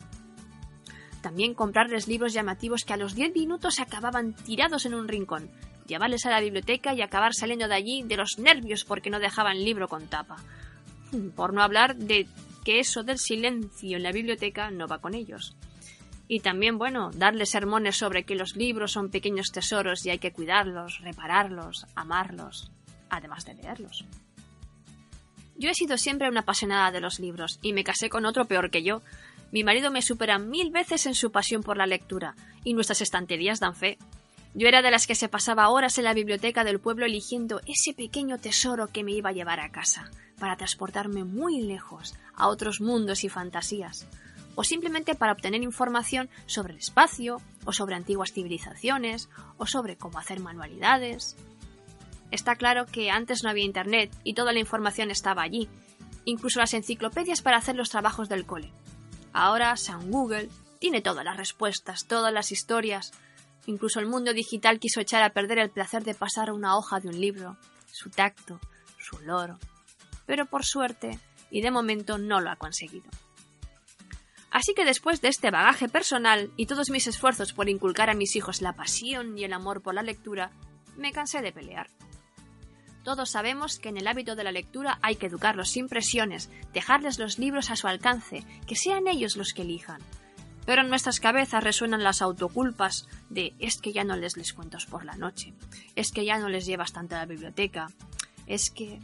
También 1.22 1.54
comprarles 1.54 2.08
libros 2.08 2.34
llamativos 2.34 2.84
que 2.84 2.94
a 2.94 2.98
los 2.98 3.16
10 3.16 3.34
minutos 3.34 3.80
acababan 3.80 4.34
tirados 4.34 4.86
en 4.86 4.94
un 4.94 5.08
rincón, 5.08 5.50
llevarles 5.88 6.26
a 6.26 6.32
la 6.32 6.42
biblioteca 6.42 6.94
y 6.94 7.02
acabar 7.02 7.34
saliendo 7.34 7.68
de 7.68 7.76
allí 7.76 8.04
de 8.04 8.18
los 8.18 8.38
nervios 8.38 8.84
porque 8.84 9.10
no 9.10 9.20
dejaban 9.20 9.64
libro 9.64 9.88
con 9.88 10.08
tapa. 10.08 10.36
Por 11.36 11.54
no 11.54 11.62
hablar 11.62 11.96
de 11.96 12.28
que 12.64 12.80
eso 12.80 13.04
del 13.04 13.20
silencio 13.20 13.98
en 13.98 14.04
la 14.04 14.12
biblioteca 14.12 14.72
no 14.72 14.88
va 14.88 15.00
con 15.00 15.14
ellos. 15.14 15.56
Y 16.28 16.40
también, 16.40 16.78
bueno, 16.78 17.12
darles 17.14 17.50
sermones 17.50 17.98
sobre 17.98 18.24
que 18.24 18.36
los 18.36 18.56
libros 18.56 18.94
son 18.94 19.10
pequeños 19.10 19.52
tesoros 19.52 20.06
y 20.06 20.10
hay 20.10 20.20
que 20.20 20.32
cuidarlos, 20.32 21.00
repararlos, 21.02 21.86
amarlos, 21.96 22.72
además 23.10 23.46
de 23.46 23.56
leerlos. 23.56 24.06
Yo 25.56 25.70
he 25.70 25.76
sido 25.76 25.98
siempre 25.98 26.30
una 26.30 26.42
apasionada 26.42 26.92
de 26.92 27.02
los 27.02 27.20
libros 27.20 27.60
y 27.62 27.74
me 27.74 27.84
casé 27.84 28.10
con 28.10 28.26
otro 28.26 28.46
peor 28.46 28.72
que 28.72 28.84
yo. 28.84 29.02
Mi 29.52 29.64
marido 29.64 29.92
me 29.92 30.02
supera 30.02 30.40
mil 30.40 30.72
veces 30.72 31.06
en 31.06 31.14
su 31.14 31.32
pasión 31.32 31.62
por 31.62 31.78
la 31.78 31.86
lectura 31.86 32.36
y 32.64 32.74
nuestras 32.74 33.02
estanterías 33.02 33.60
dan 33.60 33.76
fe. 33.76 33.98
Yo 34.56 34.68
era 34.68 34.82
de 34.82 34.92
las 34.92 35.08
que 35.08 35.16
se 35.16 35.30
pasaba 35.30 35.70
horas 35.70 35.98
en 35.98 36.06
la 36.06 36.14
biblioteca 36.14 36.64
del 36.64 36.80
pueblo 36.80 37.06
eligiendo 37.06 37.60
ese 37.68 37.94
pequeño 37.96 38.38
tesoro 38.38 38.88
que 38.88 39.04
me 39.04 39.12
iba 39.12 39.30
a 39.30 39.34
llevar 39.34 39.60
a 39.60 39.72
casa, 39.72 40.10
para 40.40 40.58
transportarme 40.58 41.24
muy 41.24 41.62
lejos, 41.62 42.14
a 42.36 42.48
otros 42.48 42.82
mundos 42.82 43.24
y 43.24 43.30
fantasías, 43.30 44.08
o 44.56 44.64
simplemente 44.64 45.16
para 45.16 45.32
obtener 45.32 45.64
información 45.64 46.30
sobre 46.46 46.74
el 46.74 46.80
espacio, 46.80 47.42
o 47.66 47.74
sobre 47.74 47.96
antiguas 47.96 48.34
civilizaciones, 48.34 49.30
o 49.58 49.66
sobre 49.66 49.98
cómo 49.98 50.20
hacer 50.20 50.40
manualidades. 50.40 51.36
Está 52.32 52.56
claro 52.56 52.86
que 52.86 53.12
antes 53.12 53.44
no 53.44 53.50
había 53.50 53.66
Internet 53.66 54.12
y 54.24 54.34
toda 54.34 54.54
la 54.54 54.60
información 54.60 55.12
estaba 55.12 55.44
allí, 55.44 55.70
incluso 56.26 56.60
las 56.60 56.74
enciclopedias 56.74 57.42
para 57.42 57.58
hacer 57.58 57.76
los 57.76 57.90
trabajos 57.90 58.30
del 58.30 58.46
cole. 58.46 58.72
Ahora 59.34 59.76
San 59.78 60.12
Google 60.12 60.50
tiene 60.80 61.02
todas 61.02 61.26
las 61.26 61.38
respuestas, 61.38 62.06
todas 62.08 62.34
las 62.34 62.52
historias, 62.52 63.14
Incluso 63.66 64.00
el 64.00 64.08
mundo 64.08 64.34
digital 64.34 64.80
quiso 64.80 65.00
echar 65.00 65.24
a 65.24 65.32
perder 65.32 65.60
el 65.60 65.70
placer 65.70 66.04
de 66.04 66.14
pasar 66.14 66.52
una 66.52 66.76
hoja 66.76 67.00
de 67.00 67.08
un 67.08 67.20
libro, 67.20 67.58
su 67.92 68.10
tacto, 68.10 68.60
su 68.98 69.16
olor. 69.18 69.58
Pero 70.26 70.46
por 70.46 70.66
suerte, 70.66 71.20
y 71.50 71.62
de 71.62 71.72
momento 71.72 72.18
no 72.18 72.42
lo 72.42 72.50
ha 72.52 72.56
conseguido. 72.56 73.10
Así 74.52 74.76
que 74.76 74.86
después 74.86 75.20
de 75.20 75.30
este 75.30 75.50
bagaje 75.50 75.90
personal 75.90 76.52
y 76.58 76.68
todos 76.68 76.92
mis 76.92 77.08
esfuerzos 77.08 77.54
por 77.54 77.70
inculcar 77.70 78.12
a 78.12 78.14
mis 78.14 78.36
hijos 78.36 78.62
la 78.62 78.74
pasión 78.74 79.38
y 79.38 79.44
el 79.44 79.54
amor 79.54 79.82
por 79.82 79.96
la 79.96 80.04
lectura, 80.04 80.52
me 80.96 81.12
cansé 81.12 81.42
de 81.42 81.52
pelear. 81.52 81.90
Todos 83.04 83.32
sabemos 83.32 83.80
que 83.80 83.90
en 83.90 83.98
el 83.98 84.08
hábito 84.08 84.36
de 84.36 84.44
la 84.44 84.52
lectura 84.52 85.00
hay 85.02 85.16
que 85.16 85.26
educarlos 85.26 85.72
sin 85.72 85.90
presiones, 85.90 86.50
dejarles 86.72 87.20
los 87.20 87.38
libros 87.38 87.70
a 87.70 87.76
su 87.76 87.88
alcance, 87.88 88.46
que 88.66 88.76
sean 88.76 89.08
ellos 89.08 89.36
los 89.36 89.54
que 89.54 89.64
elijan. 89.64 90.02
Pero 90.66 90.84
en 90.84 90.90
nuestras 90.90 91.20
cabezas 91.20 91.64
resuenan 91.64 92.04
las 92.04 92.22
autoculpas 92.22 93.08
de 93.30 93.54
es 93.60 93.82
que 93.82 93.92
ya 93.92 94.04
no 94.04 94.16
les 94.16 94.38
les 94.38 94.54
cuentos 94.54 94.86
por 94.86 95.04
la 95.04 95.16
noche, 95.16 95.54
es 95.96 96.12
que 96.12 96.24
ya 96.26 96.38
no 96.38 96.48
les 96.48 96.66
llevas 96.66 96.94
tanto 96.94 97.16
a 97.16 97.20
la 97.20 97.26
biblioteca, 97.26 97.88
es 98.48 98.70
que... 98.70 99.00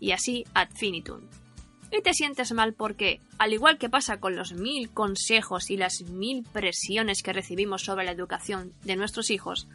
y 0.00 0.12
así 0.12 0.44
ad 0.54 0.68
finitum. 0.74 1.20
Y 1.90 2.02
te 2.02 2.12
sientes 2.12 2.52
mal 2.52 2.74
porque, 2.74 3.20
al 3.38 3.52
igual 3.52 3.78
que 3.78 3.88
pasa 3.88 4.20
con 4.20 4.36
los 4.36 4.52
mil 4.52 4.90
consejos 4.90 5.70
y 5.70 5.76
las 5.76 6.02
mil 6.02 6.44
presiones 6.44 7.22
que 7.22 7.32
recibimos 7.32 7.82
sobre 7.82 8.04
la 8.04 8.12
educación 8.12 8.74
de 8.84 8.96
nuestros 8.96 9.30
hijos, 9.30 9.68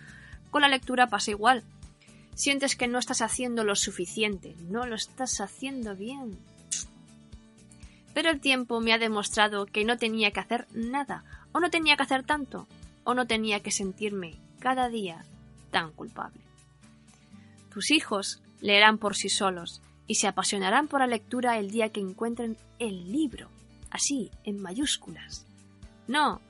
con 0.52 0.62
la 0.62 0.68
lectura 0.68 1.08
pasa 1.08 1.32
igual. 1.32 1.64
Sientes 2.36 2.76
que 2.76 2.88
no 2.88 3.00
estás 3.00 3.22
haciendo 3.22 3.64
lo 3.64 3.76
suficiente, 3.76 4.56
no 4.70 4.86
lo 4.86 4.96
estás 4.96 5.42
haciendo 5.42 5.96
bien 5.96 6.38
pero 8.14 8.30
el 8.30 8.40
tiempo 8.40 8.80
me 8.80 8.94
ha 8.94 8.98
demostrado 8.98 9.66
que 9.66 9.86
no 9.86 9.98
tenía 9.98 10.32
que 10.32 10.40
hacer 10.40 10.68
nada, 10.74 11.24
o 11.52 11.60
no 11.60 11.70
tenía 11.70 11.98
que 11.98 12.04
hacer 12.04 12.24
tanto, 12.24 12.68
o 13.04 13.14
no 13.14 13.26
tenía 13.26 13.60
que 13.62 13.72
sentirme 13.72 14.38
cada 14.60 14.90
día 14.90 15.26
tan 15.72 15.92
culpable. 15.92 16.42
Tus 17.74 17.92
hijos 17.92 18.42
leerán 18.62 19.00
por 19.00 19.16
sí 19.16 19.30
solos 19.30 19.82
y 20.08 20.16
se 20.16 20.28
apasionarán 20.28 20.88
por 20.88 21.00
la 21.00 21.08
lectura 21.08 21.58
el 21.58 21.72
día 21.72 21.90
que 21.90 22.02
encuentren 22.02 22.58
el 22.80 23.12
libro, 23.12 23.50
así, 23.90 24.32
en 24.44 24.62
mayúsculas. 24.62 25.46
No, 26.08 26.42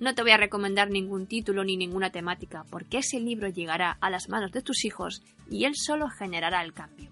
no 0.00 0.14
te 0.14 0.22
voy 0.22 0.32
a 0.32 0.36
recomendar 0.36 0.90
ningún 0.90 1.26
título 1.26 1.64
ni 1.64 1.76
ninguna 1.76 2.10
temática, 2.10 2.64
porque 2.70 2.98
ese 2.98 3.20
libro 3.20 3.48
llegará 3.48 3.98
a 4.00 4.10
las 4.10 4.28
manos 4.28 4.52
de 4.52 4.62
tus 4.62 4.84
hijos 4.84 5.22
y 5.50 5.64
él 5.64 5.74
solo 5.76 6.08
generará 6.08 6.62
el 6.62 6.72
cambio. 6.72 7.10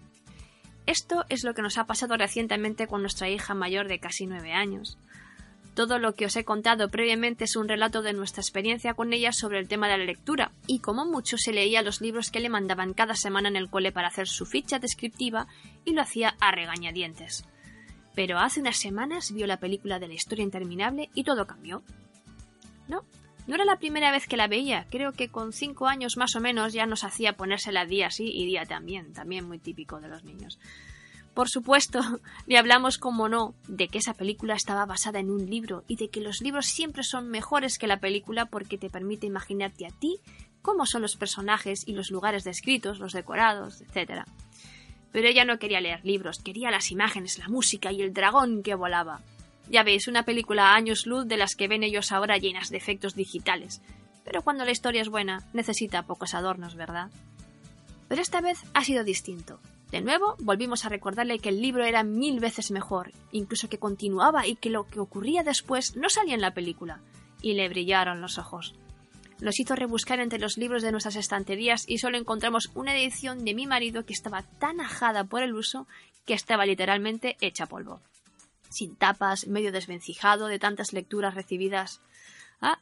Esto 0.86 1.24
es 1.28 1.44
lo 1.44 1.54
que 1.54 1.62
nos 1.62 1.78
ha 1.78 1.86
pasado 1.86 2.16
recientemente 2.16 2.86
con 2.86 3.02
nuestra 3.02 3.28
hija 3.28 3.54
mayor 3.54 3.86
de 3.86 4.00
casi 4.00 4.26
nueve 4.26 4.52
años. 4.52 4.98
Todo 5.80 5.98
lo 5.98 6.12
que 6.12 6.26
os 6.26 6.36
he 6.36 6.44
contado 6.44 6.90
previamente 6.90 7.44
es 7.44 7.56
un 7.56 7.66
relato 7.66 8.02
de 8.02 8.12
nuestra 8.12 8.42
experiencia 8.42 8.92
con 8.92 9.14
ella 9.14 9.32
sobre 9.32 9.58
el 9.58 9.66
tema 9.66 9.88
de 9.88 9.96
la 9.96 10.04
lectura, 10.04 10.52
y 10.66 10.80
como 10.80 11.06
mucho 11.06 11.38
se 11.38 11.54
leía 11.54 11.80
los 11.80 12.02
libros 12.02 12.30
que 12.30 12.40
le 12.40 12.50
mandaban 12.50 12.92
cada 12.92 13.14
semana 13.14 13.48
en 13.48 13.56
el 13.56 13.70
cole 13.70 13.90
para 13.90 14.08
hacer 14.08 14.28
su 14.28 14.44
ficha 14.44 14.78
descriptiva 14.78 15.46
y 15.86 15.94
lo 15.94 16.02
hacía 16.02 16.36
a 16.38 16.52
regañadientes. 16.52 17.46
Pero 18.14 18.38
hace 18.38 18.60
unas 18.60 18.76
semanas 18.76 19.32
vio 19.32 19.46
la 19.46 19.56
película 19.56 19.98
de 19.98 20.08
la 20.08 20.12
historia 20.12 20.42
interminable 20.42 21.08
y 21.14 21.24
todo 21.24 21.46
cambió. 21.46 21.82
¿No? 22.86 23.06
No 23.46 23.54
era 23.54 23.64
la 23.64 23.78
primera 23.78 24.12
vez 24.12 24.28
que 24.28 24.36
la 24.36 24.48
veía, 24.48 24.86
creo 24.90 25.12
que 25.12 25.30
con 25.30 25.54
cinco 25.54 25.86
años 25.86 26.18
más 26.18 26.36
o 26.36 26.40
menos 26.40 26.74
ya 26.74 26.84
nos 26.84 27.04
hacía 27.04 27.38
ponérsela 27.38 27.86
día 27.86 28.10
sí 28.10 28.30
y 28.30 28.44
día 28.44 28.66
también, 28.66 29.14
también 29.14 29.48
muy 29.48 29.58
típico 29.58 29.98
de 29.98 30.08
los 30.08 30.24
niños. 30.24 30.58
Por 31.40 31.48
supuesto, 31.48 32.00
le 32.46 32.58
hablamos, 32.58 32.98
como 32.98 33.30
no, 33.30 33.54
de 33.66 33.88
que 33.88 33.96
esa 33.96 34.12
película 34.12 34.52
estaba 34.52 34.84
basada 34.84 35.20
en 35.20 35.30
un 35.30 35.48
libro 35.48 35.84
y 35.88 35.96
de 35.96 36.10
que 36.10 36.20
los 36.20 36.42
libros 36.42 36.66
siempre 36.66 37.02
son 37.02 37.30
mejores 37.30 37.78
que 37.78 37.86
la 37.86 37.98
película 37.98 38.44
porque 38.44 38.76
te 38.76 38.90
permite 38.90 39.26
imaginarte 39.26 39.86
a 39.86 39.90
ti 39.90 40.18
cómo 40.60 40.84
son 40.84 41.00
los 41.00 41.16
personajes 41.16 41.88
y 41.88 41.94
los 41.94 42.10
lugares 42.10 42.44
descritos, 42.44 42.98
los 42.98 43.14
decorados, 43.14 43.80
etc. 43.80 44.24
Pero 45.12 45.28
ella 45.28 45.46
no 45.46 45.58
quería 45.58 45.80
leer 45.80 46.04
libros, 46.04 46.40
quería 46.40 46.70
las 46.70 46.90
imágenes, 46.90 47.38
la 47.38 47.48
música 47.48 47.90
y 47.90 48.02
el 48.02 48.12
dragón 48.12 48.62
que 48.62 48.74
volaba. 48.74 49.22
Ya 49.70 49.82
veis, 49.82 50.08
una 50.08 50.24
película 50.26 50.72
a 50.72 50.74
años 50.74 51.06
luz 51.06 51.26
de 51.26 51.38
las 51.38 51.54
que 51.54 51.68
ven 51.68 51.84
ellos 51.84 52.12
ahora 52.12 52.36
llenas 52.36 52.68
de 52.68 52.76
efectos 52.76 53.14
digitales. 53.14 53.80
Pero 54.26 54.42
cuando 54.42 54.66
la 54.66 54.72
historia 54.72 55.00
es 55.00 55.08
buena, 55.08 55.42
necesita 55.54 56.02
pocos 56.02 56.34
adornos, 56.34 56.74
¿verdad? 56.74 57.08
Pero 58.08 58.20
esta 58.20 58.42
vez 58.42 58.58
ha 58.74 58.84
sido 58.84 59.04
distinto. 59.04 59.58
De 59.90 60.00
nuevo, 60.00 60.36
volvimos 60.38 60.84
a 60.84 60.88
recordarle 60.88 61.40
que 61.40 61.48
el 61.48 61.60
libro 61.60 61.84
era 61.84 62.04
mil 62.04 62.38
veces 62.38 62.70
mejor, 62.70 63.12
incluso 63.32 63.68
que 63.68 63.78
continuaba 63.78 64.46
y 64.46 64.54
que 64.54 64.70
lo 64.70 64.86
que 64.86 65.00
ocurría 65.00 65.42
después 65.42 65.96
no 65.96 66.08
salía 66.08 66.34
en 66.34 66.40
la 66.40 66.54
película. 66.54 67.00
Y 67.42 67.54
le 67.54 67.68
brillaron 67.68 68.20
los 68.20 68.38
ojos. 68.38 68.74
Nos 69.40 69.58
hizo 69.58 69.74
rebuscar 69.74 70.20
entre 70.20 70.38
los 70.38 70.58
libros 70.58 70.82
de 70.82 70.92
nuestras 70.92 71.16
estanterías 71.16 71.84
y 71.88 71.98
solo 71.98 72.18
encontramos 72.18 72.70
una 72.74 72.94
edición 72.94 73.44
de 73.44 73.54
mi 73.54 73.66
marido 73.66 74.04
que 74.04 74.12
estaba 74.12 74.42
tan 74.42 74.80
ajada 74.80 75.24
por 75.24 75.42
el 75.42 75.54
uso 75.54 75.88
que 76.26 76.34
estaba 76.34 76.66
literalmente 76.66 77.36
hecha 77.40 77.66
polvo. 77.66 78.00
Sin 78.68 78.94
tapas, 78.94 79.48
medio 79.48 79.72
desvencijado 79.72 80.46
de 80.46 80.60
tantas 80.60 80.92
lecturas 80.92 81.34
recibidas. 81.34 82.00
Ah, 82.60 82.78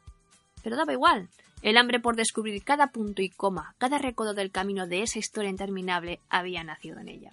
pero 0.62 0.76
daba 0.76 0.92
igual. 0.92 1.28
El 1.62 1.76
hambre 1.76 1.98
por 1.98 2.14
descubrir 2.14 2.62
cada 2.62 2.92
punto 2.92 3.20
y 3.20 3.30
coma, 3.30 3.74
cada 3.78 3.98
recodo 3.98 4.32
del 4.32 4.50
camino 4.52 4.86
de 4.86 5.02
esa 5.02 5.18
historia 5.18 5.50
interminable 5.50 6.20
había 6.28 6.62
nacido 6.62 6.98
en 7.00 7.08
ella. 7.08 7.30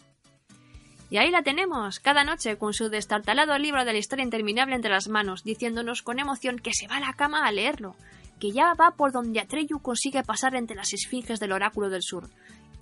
Y 1.11 1.17
ahí 1.17 1.29
la 1.29 1.43
tenemos, 1.43 1.99
cada 1.99 2.23
noche, 2.23 2.57
con 2.57 2.73
su 2.73 2.89
destartalado 2.89 3.57
libro 3.59 3.85
de 3.85 3.93
la 3.93 3.99
historia 3.99 4.25
interminable 4.25 4.75
entre 4.75 4.89
las 4.89 5.07
manos, 5.07 5.43
diciéndonos 5.43 6.01
con 6.01 6.19
emoción 6.19 6.57
que 6.57 6.73
se 6.73 6.87
va 6.87 6.97
a 6.97 6.99
la 6.99 7.13
cama 7.13 7.45
a 7.45 7.51
leerlo, 7.51 7.95
que 8.39 8.51
ya 8.51 8.73
va 8.73 8.95
por 8.97 9.11
donde 9.11 9.39
Atreyu 9.39 9.79
consigue 9.79 10.23
pasar 10.23 10.55
entre 10.55 10.75
las 10.75 10.93
esfinges 10.93 11.39
del 11.39 11.51
oráculo 11.51 11.89
del 11.89 12.01
sur. 12.01 12.27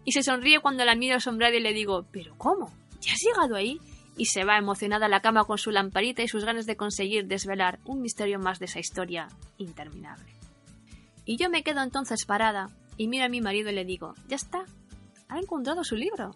Y 0.05 0.13
se 0.13 0.23
sonríe 0.23 0.61
cuando 0.61 0.85
la 0.85 0.95
miro 0.95 1.17
asombrada 1.17 1.55
y 1.55 1.61
le 1.61 1.73
digo, 1.73 2.05
¿pero 2.11 2.35
cómo? 2.37 2.71
¿Ya 3.01 3.11
has 3.11 3.21
llegado 3.21 3.55
ahí? 3.55 3.79
Y 4.15 4.25
se 4.25 4.45
va 4.45 4.57
emocionada 4.57 5.07
a 5.07 5.09
la 5.09 5.21
cama 5.21 5.43
con 5.43 5.57
su 5.57 5.71
lamparita 5.71 6.23
y 6.23 6.27
sus 6.29 6.45
ganas 6.45 6.65
de 6.65 6.77
conseguir 6.77 7.27
desvelar 7.27 7.79
un 7.83 8.01
misterio 8.01 8.39
más 8.39 8.59
de 8.59 8.65
esa 8.65 8.79
historia 8.79 9.27
interminable. 9.57 10.42
Y 11.25 11.37
yo 11.37 11.49
me 11.49 11.63
quedo 11.63 11.81
entonces 11.81 12.25
parada 12.25 12.69
y 12.97 13.07
miro 13.07 13.25
a 13.25 13.29
mi 13.29 13.41
marido 13.41 13.69
y 13.69 13.73
le 13.73 13.85
digo, 13.85 14.13
ya 14.27 14.35
está, 14.35 14.65
ha 15.29 15.39
encontrado 15.39 15.83
su 15.83 15.95
libro. 15.95 16.35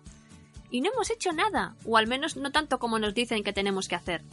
Y 0.70 0.82
no 0.82 0.92
hemos 0.92 1.10
hecho 1.10 1.32
nada, 1.32 1.76
o 1.86 1.98
al 1.98 2.08
menos 2.08 2.36
no 2.36 2.52
tanto 2.52 2.80
como 2.80 3.00
nos 3.00 3.14
dicen 3.14 3.44
que 3.44 3.54
tenemos 3.54 3.88
que 3.88 3.96
hacer. 3.96 4.24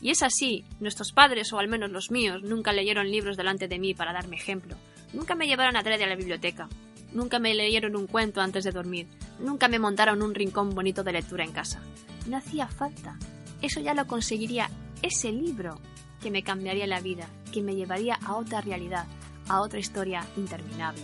Y 0.00 0.10
es 0.10 0.22
así, 0.22 0.64
nuestros 0.80 1.12
padres, 1.12 1.52
o 1.52 1.58
al 1.58 1.68
menos 1.68 1.90
los 1.90 2.10
míos, 2.10 2.42
nunca 2.42 2.72
leyeron 2.72 3.10
libros 3.10 3.36
delante 3.36 3.68
de 3.68 3.78
mí 3.78 3.94
para 3.94 4.12
darme 4.12 4.36
ejemplo. 4.36 4.76
Nunca 5.12 5.34
me 5.34 5.46
llevaron 5.46 5.76
a 5.76 5.82
traer 5.82 6.02
a 6.02 6.08
la 6.08 6.16
biblioteca. 6.16 6.68
Nunca 7.12 7.38
me 7.38 7.54
leyeron 7.54 7.94
un 7.94 8.06
cuento 8.06 8.40
antes 8.40 8.64
de 8.64 8.72
dormir. 8.72 9.06
Nunca 9.38 9.68
me 9.68 9.78
montaron 9.78 10.22
un 10.22 10.34
rincón 10.34 10.70
bonito 10.70 11.04
de 11.04 11.12
lectura 11.12 11.44
en 11.44 11.52
casa. 11.52 11.80
No 12.26 12.36
hacía 12.36 12.66
falta. 12.66 13.16
Eso 13.60 13.80
ya 13.80 13.94
lo 13.94 14.06
conseguiría 14.06 14.70
ese 15.02 15.30
libro 15.30 15.78
que 16.20 16.30
me 16.30 16.42
cambiaría 16.42 16.86
la 16.86 17.00
vida, 17.00 17.28
que 17.52 17.62
me 17.62 17.74
llevaría 17.74 18.14
a 18.24 18.36
otra 18.36 18.60
realidad, 18.60 19.06
a 19.48 19.60
otra 19.60 19.78
historia 19.78 20.26
interminable. 20.36 21.02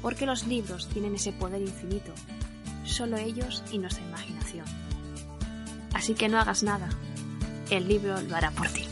Porque 0.00 0.26
los 0.26 0.46
libros 0.46 0.88
tienen 0.88 1.14
ese 1.14 1.32
poder 1.32 1.62
infinito, 1.62 2.12
solo 2.84 3.16
ellos 3.16 3.62
y 3.70 3.78
nuestra 3.78 4.04
imaginación. 4.04 4.66
Así 5.94 6.14
que 6.14 6.28
no 6.28 6.38
hagas 6.38 6.62
nada, 6.62 6.88
el 7.70 7.86
libro 7.88 8.20
lo 8.22 8.36
hará 8.36 8.50
por 8.50 8.68
ti. 8.68 8.86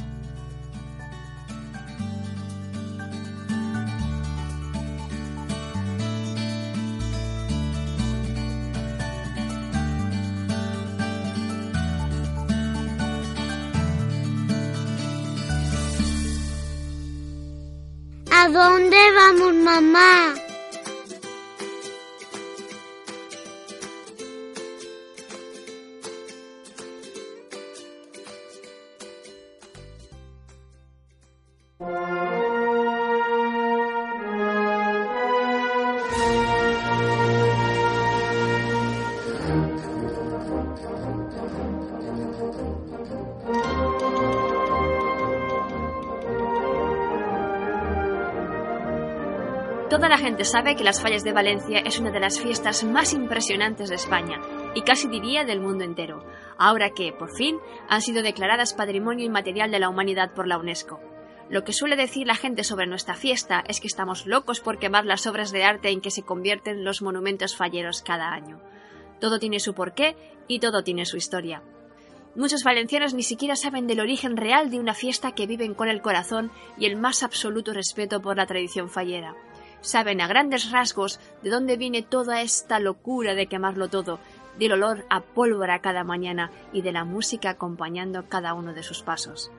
Dónde 18.53 18.97
vamos, 19.13 19.55
mamá? 19.55 20.40
Gente 50.21 50.45
sabe 50.45 50.77
que 50.77 50.85
las 50.85 51.01
Fallas 51.01 51.25
de 51.25 51.33
Valencia 51.33 51.79
es 51.79 51.99
una 51.99 52.11
de 52.11 52.21
las 52.21 52.39
fiestas 52.39 52.85
más 52.85 53.15
impresionantes 53.15 53.89
de 53.89 53.95
España 53.95 54.39
y 54.75 54.83
casi 54.83 55.09
diría 55.09 55.45
del 55.45 55.61
mundo 55.61 55.83
entero, 55.83 56.23
ahora 56.59 56.91
que, 56.91 57.13
por 57.13 57.35
fin, 57.35 57.57
han 57.89 58.03
sido 58.03 58.23
declaradas 58.23 58.75
Patrimonio 58.75 59.25
Inmaterial 59.25 59.71
de 59.71 59.79
la 59.79 59.89
Humanidad 59.89 60.35
por 60.35 60.47
la 60.47 60.59
UNESCO. 60.59 61.01
Lo 61.49 61.65
que 61.65 61.73
suele 61.73 61.97
decir 61.97 62.27
la 62.27 62.35
gente 62.35 62.65
sobre 62.65 62.87
nuestra 62.87 63.15
fiesta 63.15 63.65
es 63.67 63.81
que 63.81 63.87
estamos 63.87 64.27
locos 64.27 64.61
por 64.61 64.79
quemar 64.79 65.07
las 65.07 65.27
obras 65.27 65.53
de 65.53 65.65
arte 65.65 65.89
en 65.89 66.03
que 66.03 66.11
se 66.11 66.23
convierten 66.23 66.85
los 66.85 67.01
monumentos 67.01 67.57
falleros 67.57 68.03
cada 68.03 68.31
año. 68.31 68.61
Todo 69.21 69.39
tiene 69.39 69.59
su 69.59 69.73
porqué 69.73 70.17
y 70.49 70.61
todo 70.61 70.85
tiene 70.85 71.07
su 71.07 71.17
historia. 71.17 71.63
Muchos 72.37 72.63
valencianos 72.63 73.15
ni 73.15 73.23
siquiera 73.23 73.57
saben 73.57 73.87
del 73.87 74.01
origen 74.01 74.37
real 74.37 74.71
de 74.71 74.81
una 74.81 74.93
fiesta 74.93 75.33
que 75.33 75.47
viven 75.47 75.75
con 75.75 75.89
el 75.89 76.03
corazón 76.03 76.53
y 76.79 76.85
el 76.85 76.97
más 76.97 77.23
absoluto 77.23 77.73
respeto 77.73 78.21
por 78.21 78.37
la 78.37 78.47
tradición 78.47 78.91
fallera 78.91 79.35
saben 79.81 80.21
a 80.21 80.27
grandes 80.27 80.71
rasgos 80.71 81.21
de 81.43 81.51
dónde 81.51 81.77
viene 81.77 82.03
toda 82.03 82.43
esta 82.43 82.79
locura 82.79 83.35
de 83.35 83.47
quemarlo 83.47 83.89
todo, 83.89 84.19
del 84.59 84.73
olor 84.73 85.07
a 85.11 85.21
pólvora 85.21 85.81
cada 85.81 86.05
mañana 86.05 86.51
y 86.73 86.83
de 86.83 86.93
la 86.93 87.05
música 87.05 87.51
acompañando 87.51 88.29
cada 88.29 88.55
uno 88.55 88.75
de 88.75 88.83
sus 88.83 89.03
pasos. 89.03 89.51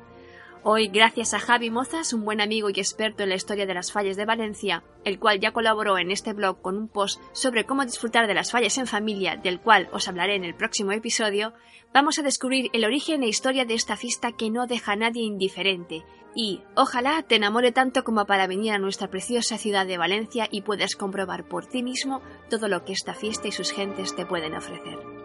Hoy, 0.63 0.89
gracias 0.89 1.33
a 1.33 1.39
Javi 1.39 1.71
Mozas, 1.71 2.13
un 2.13 2.23
buen 2.23 2.39
amigo 2.39 2.69
y 2.69 2.79
experto 2.79 3.23
en 3.23 3.29
la 3.29 3.35
historia 3.35 3.65
de 3.65 3.73
las 3.73 3.91
fallas 3.91 4.15
de 4.15 4.25
Valencia, 4.25 4.83
el 5.03 5.17
cual 5.17 5.39
ya 5.39 5.53
colaboró 5.53 5.97
en 5.97 6.11
este 6.11 6.33
blog 6.33 6.61
con 6.61 6.77
un 6.77 6.87
post 6.87 7.19
sobre 7.31 7.65
cómo 7.65 7.83
disfrutar 7.83 8.27
de 8.27 8.35
las 8.35 8.51
fallas 8.51 8.77
en 8.77 8.85
familia, 8.85 9.37
del 9.37 9.59
cual 9.59 9.89
os 9.91 10.07
hablaré 10.07 10.35
en 10.35 10.43
el 10.43 10.53
próximo 10.53 10.91
episodio, 10.91 11.53
vamos 11.95 12.19
a 12.19 12.21
descubrir 12.21 12.69
el 12.73 12.85
origen 12.85 13.23
e 13.23 13.27
historia 13.27 13.65
de 13.65 13.73
esta 13.73 13.97
fiesta 13.97 14.33
que 14.33 14.51
no 14.51 14.67
deja 14.67 14.91
a 14.91 14.97
nadie 14.97 15.23
indiferente. 15.23 16.03
Y 16.35 16.61
ojalá 16.75 17.23
te 17.23 17.37
enamore 17.37 17.71
tanto 17.71 18.03
como 18.03 18.25
para 18.27 18.45
venir 18.45 18.73
a 18.73 18.77
nuestra 18.77 19.09
preciosa 19.09 19.57
ciudad 19.57 19.87
de 19.87 19.97
Valencia 19.97 20.47
y 20.51 20.61
puedas 20.61 20.95
comprobar 20.95 21.43
por 21.43 21.65
ti 21.65 21.81
mismo 21.81 22.21
todo 22.51 22.67
lo 22.67 22.85
que 22.85 22.93
esta 22.93 23.15
fiesta 23.15 23.47
y 23.47 23.51
sus 23.51 23.71
gentes 23.71 24.15
te 24.15 24.27
pueden 24.27 24.53
ofrecer. 24.53 25.20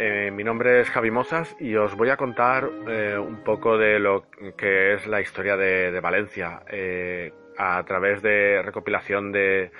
Eh, 0.00 0.30
mi 0.30 0.44
nombre 0.44 0.80
es 0.80 0.90
Javi 0.90 1.10
Mozas 1.10 1.56
y 1.58 1.74
os 1.74 1.96
voy 1.96 2.10
a 2.10 2.16
contar 2.16 2.70
eh, 2.88 3.18
un 3.18 3.42
poco 3.42 3.76
de 3.76 3.98
lo 3.98 4.26
que 4.56 4.94
es 4.94 5.08
la 5.08 5.20
historia 5.20 5.56
de, 5.56 5.98
Valencia 5.98 6.62
eh, 6.70 7.32
a 7.56 7.82
través 7.84 8.22
de 8.22 8.62
recopilación 8.62 9.32
de, 9.32 9.72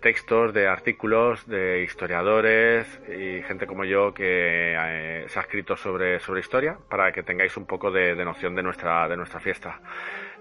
textos, 0.00 0.52
de 0.52 0.66
artículos, 0.66 1.46
de 1.46 1.84
historiadores 1.84 3.00
y 3.08 3.42
gente 3.42 3.68
como 3.68 3.84
yo 3.84 4.12
que 4.12 5.24
se 5.28 5.38
ha 5.38 5.42
escrito 5.42 5.76
sobre, 5.76 6.18
sobre 6.18 6.40
historia 6.40 6.76
para 6.88 7.12
que 7.12 7.22
tengáis 7.22 7.56
un 7.56 7.66
poco 7.66 7.92
de, 7.92 8.16
de 8.16 8.24
noción 8.24 8.56
de 8.56 8.64
nuestra, 8.64 9.06
de 9.06 9.16
nuestra 9.16 9.38
fiesta. 9.38 9.80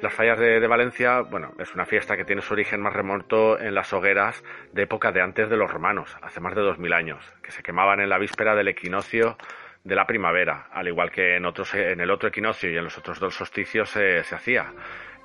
Las 0.02 0.14
fallas 0.14 0.40
de, 0.40 0.66
Valencia, 0.68 1.22
bueno, 1.22 1.54
es 1.60 1.74
una 1.74 1.86
fiesta 1.86 2.16
que 2.16 2.24
tiene 2.24 2.42
su 2.42 2.54
origen 2.54 2.82
más 2.82 2.94
remoto 2.94 3.60
en 3.60 3.76
las 3.76 3.92
hogueras 3.92 4.44
de 4.72 4.84
época 4.84 5.12
de 5.12 5.22
antes 5.22 5.50
de 5.50 5.58
los 5.58 5.70
romanos, 5.70 6.16
hace 6.22 6.40
más 6.40 6.56
de 6.56 6.62
2000 6.62 6.94
años, 6.94 7.34
que 7.44 7.52
se 7.52 7.64
quemaban 7.64 8.00
en 8.00 8.10
la 8.10 8.18
víspera 8.18 8.56
del 8.56 8.70
equinoccio 8.70 9.38
de 9.84 9.96
la 9.96 10.08
primavera, 10.08 10.68
al 10.72 10.88
igual 10.88 11.12
que 11.12 11.36
en, 11.36 11.46
otros, 11.46 11.74
en 11.76 12.00
el 12.00 12.12
otro 12.12 12.30
equinoccio 12.30 12.72
y 12.72 12.78
en 12.78 12.86
los 12.86 12.98
otros 12.98 13.20
dos 13.20 13.36
solsticios 13.36 13.90
se 13.90 14.20
hacía 14.20 14.74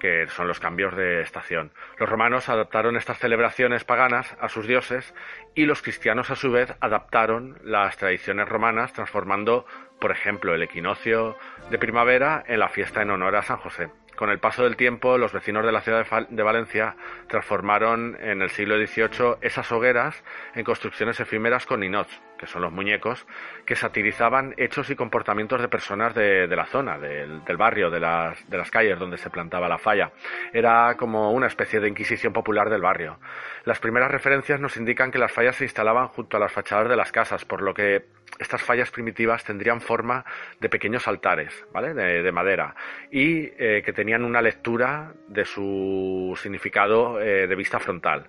que 0.04 0.26
son 0.26 0.48
los 0.48 0.60
cambios 0.60 0.94
de 0.94 1.22
estación. 1.22 1.72
Los 1.98 2.10
romanos 2.10 2.50
adaptaron 2.50 2.98
estas 2.98 3.18
celebraciones 3.18 3.84
paganas 3.84 4.36
a 4.38 4.50
sus 4.50 4.66
dioses 4.66 5.14
y 5.54 5.64
los 5.64 5.80
cristianos 5.80 6.30
a 6.30 6.36
su 6.36 6.50
vez 6.50 6.74
adaptaron 6.80 7.58
las 7.64 7.96
tradiciones 7.96 8.46
romanas 8.46 8.92
transformando, 8.92 9.64
por 10.00 10.10
ejemplo, 10.10 10.54
el 10.54 10.62
equinoccio 10.62 11.38
de 11.70 11.78
primavera 11.78 12.44
en 12.46 12.58
la 12.58 12.68
fiesta 12.68 13.00
en 13.00 13.12
honor 13.12 13.36
a 13.36 13.42
San 13.42 13.56
José. 13.56 13.88
Con 14.16 14.30
el 14.30 14.38
paso 14.38 14.62
del 14.62 14.76
tiempo, 14.76 15.18
los 15.18 15.32
vecinos 15.32 15.64
de 15.64 15.72
la 15.72 15.80
ciudad 15.80 16.06
de 16.28 16.42
Valencia 16.42 16.96
transformaron 17.28 18.16
en 18.20 18.42
el 18.42 18.50
siglo 18.50 18.76
XVIII 18.76 19.36
esas 19.40 19.70
hogueras 19.72 20.22
en 20.54 20.64
construcciones 20.64 21.18
efímeras 21.18 21.66
con 21.66 21.80
ninots, 21.80 22.20
que 22.38 22.46
son 22.46 22.62
los 22.62 22.72
muñecos, 22.72 23.26
que 23.64 23.76
satirizaban 23.76 24.54
hechos 24.56 24.90
y 24.90 24.96
comportamientos 24.96 25.60
de 25.60 25.68
personas 25.68 26.14
de, 26.14 26.46
la 26.48 26.66
zona, 26.66 26.98
del, 26.98 27.56
barrio, 27.56 27.90
de 27.90 28.00
las, 28.00 28.70
calles 28.70 28.98
donde 28.98 29.18
se 29.18 29.30
plantaba 29.30 29.68
la 29.68 29.78
falla. 29.78 30.12
Era 30.52 30.96
como 30.96 31.32
una 31.32 31.46
especie 31.46 31.80
de 31.80 31.88
inquisición 31.88 32.32
popular 32.32 32.70
del 32.70 32.82
barrio. 32.82 33.18
Las 33.64 33.78
primeras 33.78 34.10
referencias 34.10 34.60
nos 34.60 34.76
indican 34.76 35.10
que 35.10 35.18
las 35.18 35.32
fallas 35.32 35.56
se 35.56 35.64
instalaban 35.64 36.08
junto 36.08 36.36
a 36.36 36.40
las 36.40 36.52
fachadas 36.52 36.88
de 36.88 36.96
las 36.96 37.12
casas, 37.12 37.44
por 37.44 37.62
lo 37.62 37.72
que 37.74 38.06
estas 38.38 38.62
fallas 38.62 38.90
primitivas 38.90 39.44
tendrían 39.44 39.80
forma 39.80 40.24
de 40.60 40.68
pequeños 40.68 41.06
altares. 41.06 41.64
De, 41.74 42.32
madera, 42.32 42.74
y 43.10 43.50
eh, 43.58 43.82
que 43.84 43.92
tenían 43.92 44.24
una 44.24 44.40
lectura 44.40 45.12
de 45.28 45.44
su 45.44 46.36
significado 46.40 47.20
eh, 47.20 47.46
de 47.46 47.54
vista 47.54 47.78
frontal. 47.78 48.28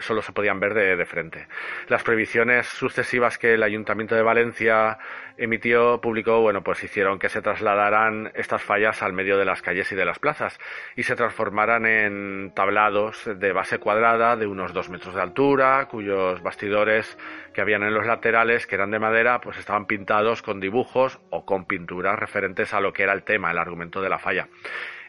Solo, 0.00 0.22
se 0.22 0.32
podían 0.32 0.60
ver 0.60 0.74
de, 0.74 1.04
frente. 1.06 1.46
Las 1.88 2.02
prohibiciones 2.02 2.66
sucesivas 2.66 3.38
que 3.38 3.54
el 3.54 3.62
Ayuntamiento 3.62 4.14
de 4.14 4.22
Valencia 4.22 4.98
emitió, 5.38 6.00
publicó, 6.00 6.40
bueno, 6.40 6.62
pues 6.62 6.84
hicieron 6.84 7.18
que 7.18 7.28
se 7.28 7.40
trasladaran 7.40 8.30
estas 8.34 8.62
fallas 8.62 9.02
al 9.02 9.12
medio 9.12 9.38
de 9.38 9.44
las 9.44 9.62
calles 9.62 9.90
y 9.92 9.94
de 9.94 10.04
las 10.04 10.18
plazas 10.18 10.58
y 10.96 11.04
se 11.04 11.16
transformaran 11.16 11.86
en 11.86 12.52
tablados 12.54 13.24
de 13.24 13.52
base 13.52 13.78
cuadrada 13.78 14.36
de 14.36 14.46
unos 14.46 14.74
dos 14.74 14.90
metros 14.90 15.14
de 15.14 15.22
altura, 15.22 15.86
cuyos 15.90 16.42
bastidores 16.42 17.16
que 17.54 17.62
habían 17.62 17.82
en 17.84 17.94
los 17.94 18.06
laterales, 18.06 18.66
que 18.66 18.74
eran 18.74 18.90
de 18.90 18.98
madera, 18.98 19.40
pues 19.40 19.58
estaban 19.58 19.86
pintados 19.86 20.42
con 20.42 20.60
dibujos 20.60 21.18
o 21.30 21.46
con 21.46 21.64
pinturas 21.64 22.18
referentes 22.18 22.74
a 22.74 22.80
lo 22.80 22.92
que 22.92 23.04
era 23.04 23.12
el 23.14 23.22
tema, 23.22 23.50
el 23.50 23.58
argumento 23.58 24.02
de 24.02 24.08
la 24.08 24.18
falla. 24.18 24.48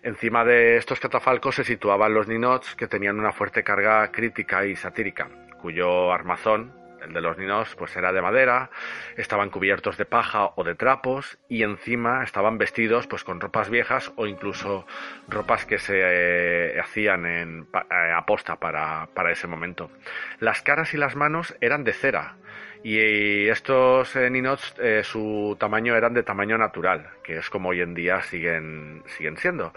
Encima 0.01 0.45
de 0.45 0.77
estos 0.77 0.99
catafalcos 0.99 1.55
se 1.55 1.63
situaban 1.63 2.13
los 2.13 2.27
ninots 2.27 2.75
que 2.75 2.88
tenían 2.88 3.19
una 3.19 3.33
fuerte 3.33 3.63
carga 3.63 4.09
crítica 4.12 4.65
y 4.65 4.75
satírica, 4.75 5.27
cuyo 5.62 6.12
armazón, 6.13 6.73
el 7.01 7.13
de 7.13 7.21
los 7.21 7.38
ninots, 7.38 7.75
pues 7.75 7.95
era 7.95 8.12
de 8.12 8.21
madera, 8.21 8.69
estaban 9.17 9.49
cubiertos 9.49 9.97
de 9.97 10.05
paja 10.05 10.51
o 10.55 10.63
de 10.63 10.75
trapos 10.75 11.38
y 11.47 11.63
encima 11.63 12.23
estaban 12.23 12.57
vestidos 12.57 13.07
pues 13.07 13.23
con 13.23 13.39
ropas 13.39 13.69
viejas 13.69 14.12
o 14.15 14.25
incluso 14.25 14.85
ropas 15.27 15.65
que 15.65 15.79
se 15.79 15.99
eh, 16.01 16.79
hacían 16.79 17.25
en, 17.25 17.67
eh, 17.73 18.12
aposta 18.15 18.57
para, 18.57 19.07
para 19.13 19.31
ese 19.31 19.47
momento. 19.47 19.91
Las 20.39 20.62
caras 20.62 20.93
y 20.93 20.97
las 20.97 21.15
manos 21.15 21.55
eran 21.62 21.83
de 21.83 21.93
cera, 21.93 22.35
y 22.83 23.49
estos 23.49 24.15
eh, 24.15 24.29
ninots, 24.29 24.75
eh, 24.79 25.03
su 25.03 25.57
tamaño 25.59 25.95
eran 25.95 26.13
de 26.13 26.23
tamaño 26.23 26.57
natural, 26.57 27.09
que 27.23 27.37
es 27.37 27.49
como 27.49 27.69
hoy 27.69 27.81
en 27.81 27.93
día 27.93 28.21
siguen, 28.21 29.03
siguen 29.17 29.37
siendo. 29.37 29.73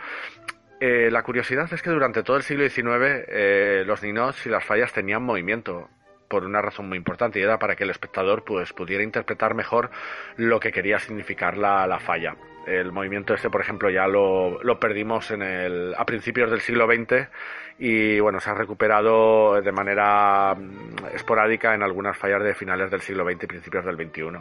Eh, 0.80 1.10
la 1.10 1.22
curiosidad 1.22 1.72
es 1.72 1.82
que 1.82 1.90
durante 1.90 2.22
todo 2.22 2.36
el 2.36 2.42
siglo 2.42 2.68
XIX 2.68 3.86
los 3.86 4.02
ninots 4.02 4.46
y 4.46 4.48
las 4.48 4.64
fallas 4.64 4.92
tenían 4.92 5.22
movimiento 5.22 5.88
por 6.28 6.44
una 6.44 6.62
razón 6.62 6.88
muy 6.88 6.96
importante 6.96 7.38
y 7.38 7.42
era 7.42 7.58
para 7.58 7.76
que 7.76 7.84
el 7.84 7.90
espectador 7.90 8.42
pues 8.42 8.72
pudiera 8.72 9.04
interpretar 9.04 9.54
mejor 9.54 9.90
lo 10.36 10.58
que 10.58 10.72
quería 10.72 10.98
significar 10.98 11.58
la, 11.58 11.86
la 11.86 12.00
falla. 12.00 12.36
El 12.66 12.90
movimiento 12.92 13.34
este, 13.34 13.50
por 13.50 13.60
ejemplo, 13.60 13.90
ya 13.90 14.06
lo, 14.06 14.62
lo, 14.62 14.78
perdimos 14.80 15.30
en 15.30 15.42
el, 15.42 15.94
a 15.96 16.06
principios 16.06 16.50
del 16.50 16.60
siglo 16.60 16.86
XX 16.86 17.28
y 17.78 18.20
bueno, 18.20 18.40
se 18.40 18.50
ha 18.50 18.54
recuperado 18.54 19.61
de 19.61 19.72
manera 19.72 20.54
mm, 20.54 21.14
esporádica 21.14 21.74
en 21.74 21.82
algunas 21.82 22.16
fallas 22.16 22.42
de 22.42 22.54
finales 22.54 22.90
del 22.90 23.00
siglo 23.00 23.24
XX 23.24 23.44
y 23.44 23.46
principios 23.46 23.85
del 23.85 23.96
XXI. 23.96 24.38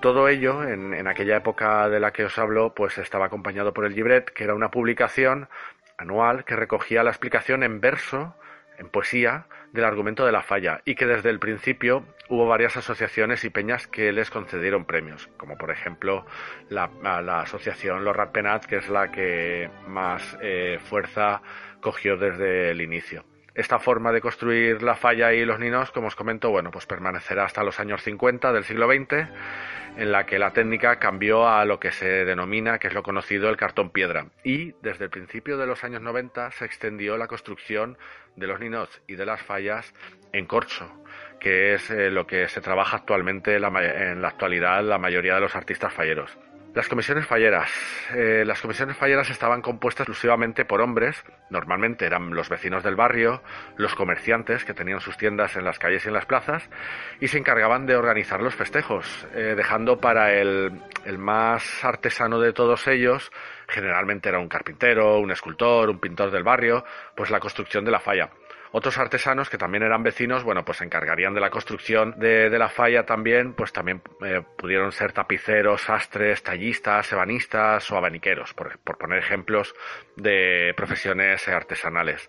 Todo 0.00 0.28
ello, 0.28 0.62
en, 0.64 0.94
en 0.94 1.06
aquella 1.08 1.36
época 1.36 1.88
de 1.88 2.00
la 2.00 2.12
que 2.12 2.24
os 2.24 2.38
hablo, 2.38 2.74
pues 2.74 2.98
estaba 2.98 3.26
acompañado 3.26 3.72
por 3.72 3.84
el 3.84 3.94
Libret, 3.94 4.30
que 4.30 4.44
era 4.44 4.54
una 4.54 4.70
publicación 4.70 5.48
anual 5.96 6.44
que 6.44 6.56
recogía 6.56 7.02
la 7.02 7.10
explicación 7.10 7.62
en 7.62 7.80
verso, 7.80 8.34
en 8.78 8.88
poesía, 8.88 9.46
del 9.72 9.84
argumento 9.84 10.24
de 10.24 10.32
la 10.32 10.42
falla 10.42 10.80
y 10.84 10.94
que 10.94 11.04
desde 11.04 11.30
el 11.30 11.40
principio 11.40 12.04
hubo 12.28 12.46
varias 12.46 12.76
asociaciones 12.76 13.44
y 13.44 13.50
peñas 13.50 13.88
que 13.88 14.12
les 14.12 14.30
concedieron 14.30 14.84
premios, 14.84 15.28
como 15.36 15.58
por 15.58 15.70
ejemplo 15.72 16.24
la, 16.68 16.88
asociación 17.40 18.04
Los 18.04 18.16
Ratpenats, 18.16 18.66
que 18.66 18.76
es 18.76 18.88
la 18.88 19.10
que 19.10 19.68
más 19.88 20.38
eh, 20.40 20.78
fuerza 20.84 21.42
cogió 21.80 22.16
desde 22.16 22.70
el 22.70 22.80
inicio. 22.80 23.24
Esta 23.54 23.78
forma 23.78 24.10
de 24.10 24.20
construir 24.20 24.82
la 24.82 24.96
falla 24.96 25.32
y 25.32 25.44
los 25.44 25.60
ninos, 25.60 25.92
como 25.92 26.08
os 26.08 26.16
comento, 26.16 26.50
bueno, 26.50 26.72
pues 26.72 26.86
permanecerá 26.86 27.44
hasta 27.44 27.62
los 27.62 27.78
años 27.78 28.02
50 28.02 28.52
del 28.52 28.64
siglo 28.64 28.88
XX, 28.88 29.28
en 29.96 30.10
la 30.10 30.26
que 30.26 30.40
la 30.40 30.52
técnica 30.52 30.98
cambió 30.98 31.46
a 31.48 31.64
lo 31.64 31.78
que 31.78 31.92
se 31.92 32.24
denomina, 32.24 32.80
que 32.80 32.88
es 32.88 32.94
lo 32.94 33.04
conocido, 33.04 33.48
el 33.48 33.56
cartón 33.56 33.90
piedra. 33.90 34.26
Y 34.42 34.72
desde 34.82 35.04
el 35.04 35.10
principio 35.10 35.56
de 35.56 35.66
los 35.66 35.84
años 35.84 36.02
90 36.02 36.50
se 36.50 36.64
extendió 36.64 37.16
la 37.16 37.28
construcción 37.28 37.96
de 38.34 38.48
los 38.48 38.58
ninos 38.58 38.88
y 39.06 39.14
de 39.14 39.24
las 39.24 39.40
fallas 39.40 39.94
en 40.32 40.46
corcho, 40.46 40.90
que 41.38 41.74
es 41.74 41.90
eh, 41.90 42.10
lo 42.10 42.26
que 42.26 42.48
se 42.48 42.60
trabaja 42.60 42.96
actualmente 42.96 43.54
en 43.54 44.20
la 44.20 44.28
actualidad 44.28 44.82
la 44.82 44.98
mayoría 44.98 45.36
de 45.36 45.42
los 45.42 45.54
artistas 45.54 45.94
falleros. 45.94 46.36
Las 46.74 46.88
comisiones 46.88 47.24
falleras. 47.24 47.70
Eh, 48.16 48.42
las 48.44 48.60
comisiones 48.60 48.96
falleras 48.96 49.30
estaban 49.30 49.62
compuestas 49.62 50.08
exclusivamente 50.08 50.64
por 50.64 50.80
hombres, 50.80 51.22
normalmente 51.48 52.04
eran 52.04 52.34
los 52.34 52.48
vecinos 52.48 52.82
del 52.82 52.96
barrio, 52.96 53.42
los 53.76 53.94
comerciantes 53.94 54.64
que 54.64 54.74
tenían 54.74 54.98
sus 54.98 55.16
tiendas 55.16 55.54
en 55.54 55.64
las 55.64 55.78
calles 55.78 56.04
y 56.04 56.08
en 56.08 56.14
las 56.14 56.26
plazas, 56.26 56.68
y 57.20 57.28
se 57.28 57.38
encargaban 57.38 57.86
de 57.86 57.94
organizar 57.94 58.42
los 58.42 58.56
festejos, 58.56 59.24
eh, 59.34 59.54
dejando 59.56 60.00
para 60.00 60.32
el, 60.32 60.82
el 61.04 61.16
más 61.16 61.84
artesano 61.84 62.40
de 62.40 62.52
todos 62.52 62.88
ellos, 62.88 63.30
generalmente 63.68 64.28
era 64.28 64.40
un 64.40 64.48
carpintero, 64.48 65.20
un 65.20 65.30
escultor, 65.30 65.88
un 65.88 66.00
pintor 66.00 66.32
del 66.32 66.42
barrio, 66.42 66.84
pues 67.14 67.30
la 67.30 67.38
construcción 67.38 67.84
de 67.84 67.92
la 67.92 68.00
falla. 68.00 68.30
Otros 68.76 68.98
artesanos 68.98 69.48
que 69.48 69.56
también 69.56 69.84
eran 69.84 70.02
vecinos, 70.02 70.42
bueno, 70.42 70.64
pues 70.64 70.78
se 70.78 70.84
encargarían 70.84 71.32
de 71.32 71.40
la 71.40 71.48
construcción 71.48 72.18
de, 72.18 72.50
la 72.58 72.68
falla 72.68 73.06
también, 73.06 73.54
pues 73.54 73.72
también 73.72 74.02
eh, 74.26 74.42
pudieron 74.58 74.90
ser 74.90 75.12
tapiceros, 75.12 75.82
sastres, 75.82 76.42
tallistas, 76.42 77.12
ebanistas 77.12 77.88
o 77.92 77.96
abaniqueros, 77.96 78.52
por, 78.52 78.76
poner 78.98 79.20
ejemplos 79.20 79.72
de 80.16 80.74
profesiones 80.76 81.46
artesanales. 81.46 82.28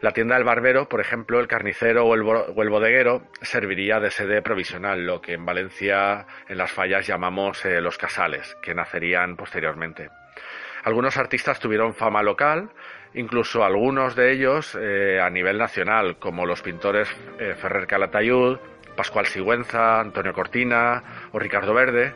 La 0.00 0.12
tienda 0.12 0.36
del 0.36 0.44
barbero, 0.44 0.88
por 0.88 1.02
ejemplo, 1.02 1.38
el 1.40 1.46
carnicero 1.46 2.06
o 2.06 2.14
el, 2.14 2.22
bodeguero 2.70 3.28
serviría 3.42 4.00
de 4.00 4.10
sede 4.10 4.40
provisional, 4.40 5.04
lo 5.04 5.20
que 5.20 5.34
en 5.34 5.44
Valencia, 5.44 6.26
en 6.48 6.56
las 6.56 6.72
fallas, 6.72 7.06
llamamos 7.06 7.66
eh, 7.66 7.82
los 7.82 7.98
casales, 7.98 8.56
que 8.62 8.74
nacerían 8.74 9.36
posteriormente. 9.36 10.08
Algunos 10.84 11.18
artistas 11.18 11.60
tuvieron 11.60 11.94
fama 11.94 12.22
local, 12.22 12.70
incluso 13.14 13.64
algunos 13.64 14.16
de 14.16 14.32
ellos 14.32 14.76
eh, 14.80 15.20
a 15.20 15.28
nivel 15.30 15.58
nacional, 15.58 16.16
como 16.18 16.46
los 16.46 16.62
pintores 16.62 17.08
eh, 17.38 17.54
Ferrer 17.54 17.86
Calatayud, 17.86 18.58
Pascual 18.96 19.26
Sigüenza, 19.26 20.00
Antonio 20.00 20.32
Cortina 20.32 21.28
o 21.32 21.38
Ricardo 21.38 21.74
Verde, 21.74 22.12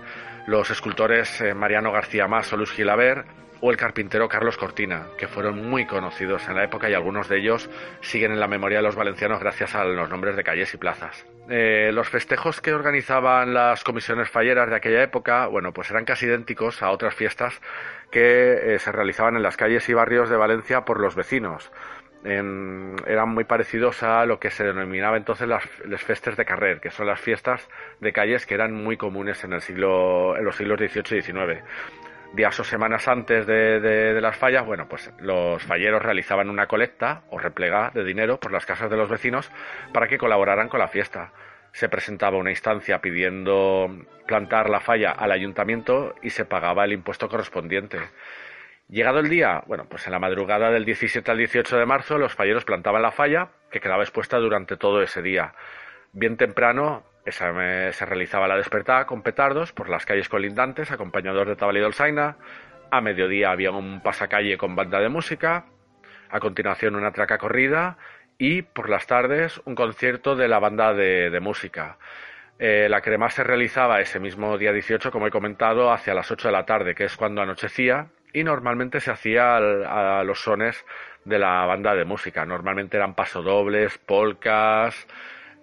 los 0.47 0.71
escultores 0.71 1.41
eh, 1.41 1.55
Mariano 1.55 1.93
García 1.93 2.29
Mas 2.29 2.53
o 2.53 2.57
Luis 2.57 2.71
Gilaber 2.71 3.25
o 3.61 3.71
el 3.71 3.77
carpintero 3.77 4.29
Carlos 4.29 4.57
Cortina, 4.57 5.07
que 5.19 5.29
fueron 5.29 5.69
muy 5.69 5.87
conocidos 5.87 6.49
en 6.49 6.57
la 6.57 6.65
época 6.65 6.91
y 6.91 6.95
algunos 6.95 7.29
de 7.29 7.39
ellos 7.39 7.71
siguen 8.01 8.33
en 8.33 8.41
la 8.41 8.49
memoria 8.49 8.79
de 8.79 8.85
los 8.85 8.97
valencianos 8.97 9.41
gracias 9.41 9.75
a 9.75 9.85
los 9.85 10.09
nombres 10.11 10.37
de 10.37 10.45
calles 10.45 10.73
y 10.75 10.77
plazas. 10.77 11.27
los 11.49 12.09
festejos 12.09 12.61
que 12.61 12.73
organizaban 12.73 13.55
las 13.55 13.85
comisiones 13.85 14.29
falleras 14.29 14.69
de 14.69 14.77
aquella 14.77 15.03
época, 15.03 15.47
bueno, 15.47 15.73
pues 15.73 15.91
eran 15.91 16.05
casi 16.05 16.27
idénticos 16.27 16.83
a 16.83 16.91
otras 16.91 17.15
fiestas 17.15 17.61
que 18.11 18.75
eh, 18.75 18.79
se 18.79 18.93
realizaban 18.93 19.37
en 19.37 19.43
las 19.43 19.57
calles 19.57 19.89
y 19.89 19.95
barrios 19.95 20.29
de 20.29 20.37
Valencia 20.37 20.85
por 20.85 21.01
los 21.01 21.15
vecinos. 21.15 21.71
eran 22.25 23.29
muy 23.29 23.45
parecidos 23.45 24.03
a 24.03 24.27
lo 24.27 24.41
que 24.41 24.51
se 24.51 24.65
denominaba 24.65 25.17
entonces 25.17 25.47
las, 25.47 25.65
festes 26.03 26.37
de 26.37 26.45
carrer, 26.45 26.81
que 26.81 26.91
son 26.91 27.07
las 27.07 27.21
fiestas 27.21 27.69
de 28.01 28.13
calles 28.13 28.47
que 28.47 28.55
eran 28.55 28.73
muy 28.73 28.97
comunes 28.97 29.45
en, 29.45 29.53
el 29.53 29.61
siglo, 29.61 30.37
en 30.37 30.45
los 30.45 30.57
siglos 30.57 30.79
XVIII 30.79 31.19
y 31.19 31.23
XIX. 31.23 31.63
Días 32.35 32.61
o 32.61 32.65
semanas 32.65 33.09
antes 33.09 33.47
de, 33.47 34.21
las 34.21 34.37
fallas, 34.37 34.67
bueno, 34.67 34.89
pues 34.89 35.11
los 35.21 35.63
falleros 35.63 36.03
realizaban 36.03 36.51
una 36.51 36.67
colecta 36.67 37.23
o 37.31 37.39
replega 37.39 37.91
de 37.95 38.05
dinero 38.05 38.39
por 38.39 38.53
las 38.53 38.67
casas 38.67 38.91
de 38.91 38.97
los 38.97 39.09
vecinos 39.09 39.51
para 39.93 40.07
que 40.07 40.19
colaboraran 40.19 40.69
con 40.69 40.81
la 40.81 40.89
fiesta 40.89 41.33
se 41.77 41.91
presentaba 41.91 42.39
una 42.39 42.49
instancia 42.49 43.03
pidiendo 43.03 43.91
plantar 44.27 44.71
la 44.71 44.81
falla 44.81 45.11
al 45.11 45.31
ayuntamiento 45.31 46.15
y 46.23 46.31
se 46.31 46.47
pagaba 46.47 46.87
el 46.87 46.93
impuesto 46.93 47.29
correspondiente. 47.29 47.99
Llegado 48.89 49.19
el 49.19 49.29
día, 49.29 49.63
bueno, 49.67 49.85
pues 49.87 50.07
en 50.07 50.13
la 50.13 50.19
madrugada 50.19 50.71
del 50.71 50.87
17 50.87 51.31
al 51.31 51.37
18 51.37 51.77
de 51.77 51.85
marzo 51.85 52.17
los 52.17 52.35
falleros 52.35 52.65
plantaban 52.65 53.03
la 53.03 53.11
falla 53.11 53.49
que 53.71 53.81
quedaba 53.81 54.05
expuesta 54.05 54.39
durante 54.39 54.79
todo 54.79 55.03
ese 55.03 55.21
día. 55.21 55.53
Bien 56.13 56.39
temprano 56.39 57.03
se 57.33 58.07
realizaba 58.07 58.49
la 58.49 58.57
despertada 58.57 59.07
con 59.07 59.23
petardos 59.23 59.73
por 59.73 59.89
las 59.89 60.07
calles 60.07 60.29
colindantes, 60.29 60.91
acompañados 60.91 61.47
de 61.47 61.57
tabal 61.57 61.77
y 61.77 61.81
dolzaina. 61.81 62.37
A 62.91 63.01
mediodía 63.01 63.51
había 63.51 63.71
un 63.73 64.01
pasacalle 64.01 64.57
con 64.57 64.77
banda 64.77 65.01
de 65.01 65.09
música. 65.09 65.67
A 66.31 66.41
continuación 66.41 66.97
una 66.97 67.13
traca 67.13 67.39
corrida 67.39 67.99
y 68.39 68.63
por 68.63 68.91
las 68.91 69.07
tardes 69.07 69.61
un 69.65 69.75
concierto 69.75 70.37
de 70.37 70.49
la 70.49 70.59
banda 70.59 70.95
de, 70.95 71.39
música. 71.41 71.99
Eh, 72.59 72.89
la 72.89 73.01
crema 73.01 73.29
se 73.29 73.45
realizaba 73.45 74.01
ese 74.01 74.19
mismo 74.19 74.57
día 74.57 74.73
18, 74.73 75.11
como 75.11 75.27
he 75.27 75.31
comentado, 75.31 75.93
hacia 75.93 76.15
las 76.15 76.31
8 76.31 76.49
de 76.49 76.53
la 76.53 76.65
tarde, 76.65 76.95
que 76.95 77.05
es 77.05 77.17
cuando 77.17 77.43
anochecía, 77.43 78.09
y 78.33 78.45
normalmente 78.45 79.01
se 79.01 79.11
hacía 79.11 79.57
a 79.57 80.25
los 80.25 80.41
sones 80.41 80.85
de 81.25 81.39
la 81.39 81.65
banda 81.67 81.95
de 81.95 82.05
música. 82.05 82.47
Normalmente 82.47 82.97
eran 82.97 83.15
pasodobles, 83.15 83.99
polcas, 83.99 85.07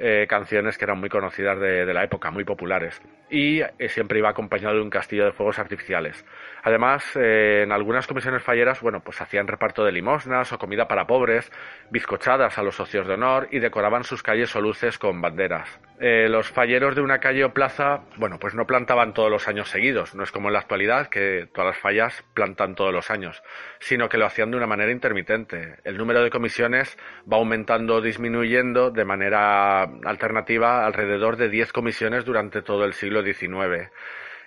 eh, 0.06 0.28
canciones 0.28 0.78
que 0.78 0.84
eran 0.84 1.00
muy 1.00 1.08
conocidas 1.08 1.58
de, 1.62 1.94
la 1.94 2.04
época, 2.04 2.30
muy 2.30 2.44
populares. 2.44 3.02
Y 3.34 3.62
eh, 3.62 3.89
siempre 3.89 4.19
iba 4.19 4.30
acompañado 4.30 4.76
de 4.76 4.82
un 4.84 4.91
castillo 4.91 5.26
de 5.26 5.32
fuegos 5.32 5.58
artificiales. 5.58 6.24
Además, 6.62 7.04
eh, 7.15 7.63
en 7.63 7.72
algunas 7.72 8.06
comisiones 8.06 8.43
falleras, 8.43 8.80
bueno, 8.80 9.00
pues 9.04 9.19
hacían 9.22 9.48
reparto 9.48 9.84
de 9.84 9.91
limosnas 9.91 10.54
o 10.54 10.60
comida 10.60 10.88
para 10.88 11.08
pobres, 11.08 11.52
bizcochadas 11.89 12.60
a 12.60 12.62
los 12.62 12.76
socios 12.76 13.08
de 13.08 13.15
honor 13.15 13.48
y 13.50 13.58
decoraban 13.58 14.04
sus 14.04 14.22
calles 14.22 14.56
o 14.56 14.62
luces 14.62 15.00
con 15.00 15.19
banderas. 15.19 15.80
Eh, 16.00 16.28
los 16.30 16.50
falleros 16.50 16.96
de 16.96 17.02
una 17.02 17.19
calle 17.19 17.43
o 17.43 17.54
plaza, 17.54 18.02
bueno, 18.17 18.38
pues 18.38 18.54
no 18.54 18.67
plantaban 18.67 19.13
todos 19.15 19.32
los 19.32 19.48
años 19.48 19.69
seguidos, 19.69 20.13
no 20.13 20.24
es 20.24 20.32
como 20.32 20.50
en 20.50 20.54
la 20.54 20.60
actualidad 20.60 21.08
que 21.08 21.48
todas 21.54 21.72
las 21.72 21.80
fallas 21.80 22.24
plantan 22.36 22.76
todos 22.76 22.93
los 22.93 23.10
años, 23.10 23.41
sino 23.80 24.10
que 24.10 24.17
lo 24.17 24.26
hacían 24.26 24.52
de 24.52 24.58
una 24.58 24.67
manera 24.67 24.91
intermitente. 24.91 25.78
El 25.84 25.98
número 25.98 26.22
de 26.22 26.30
comisiones 26.30 26.98
va 27.32 27.38
aumentando 27.38 27.96
o 27.96 28.02
disminuyendo 28.02 28.91
de 28.91 29.06
manera 29.06 29.84
alternativa 29.84 30.86
alrededor 30.86 31.38
de 31.38 31.50
10 31.50 31.72
comisiones 31.72 32.26
durante 32.26 32.62
todo 32.62 32.86
el 32.86 32.93
siglo 32.93 33.22
XIX. 33.23 33.89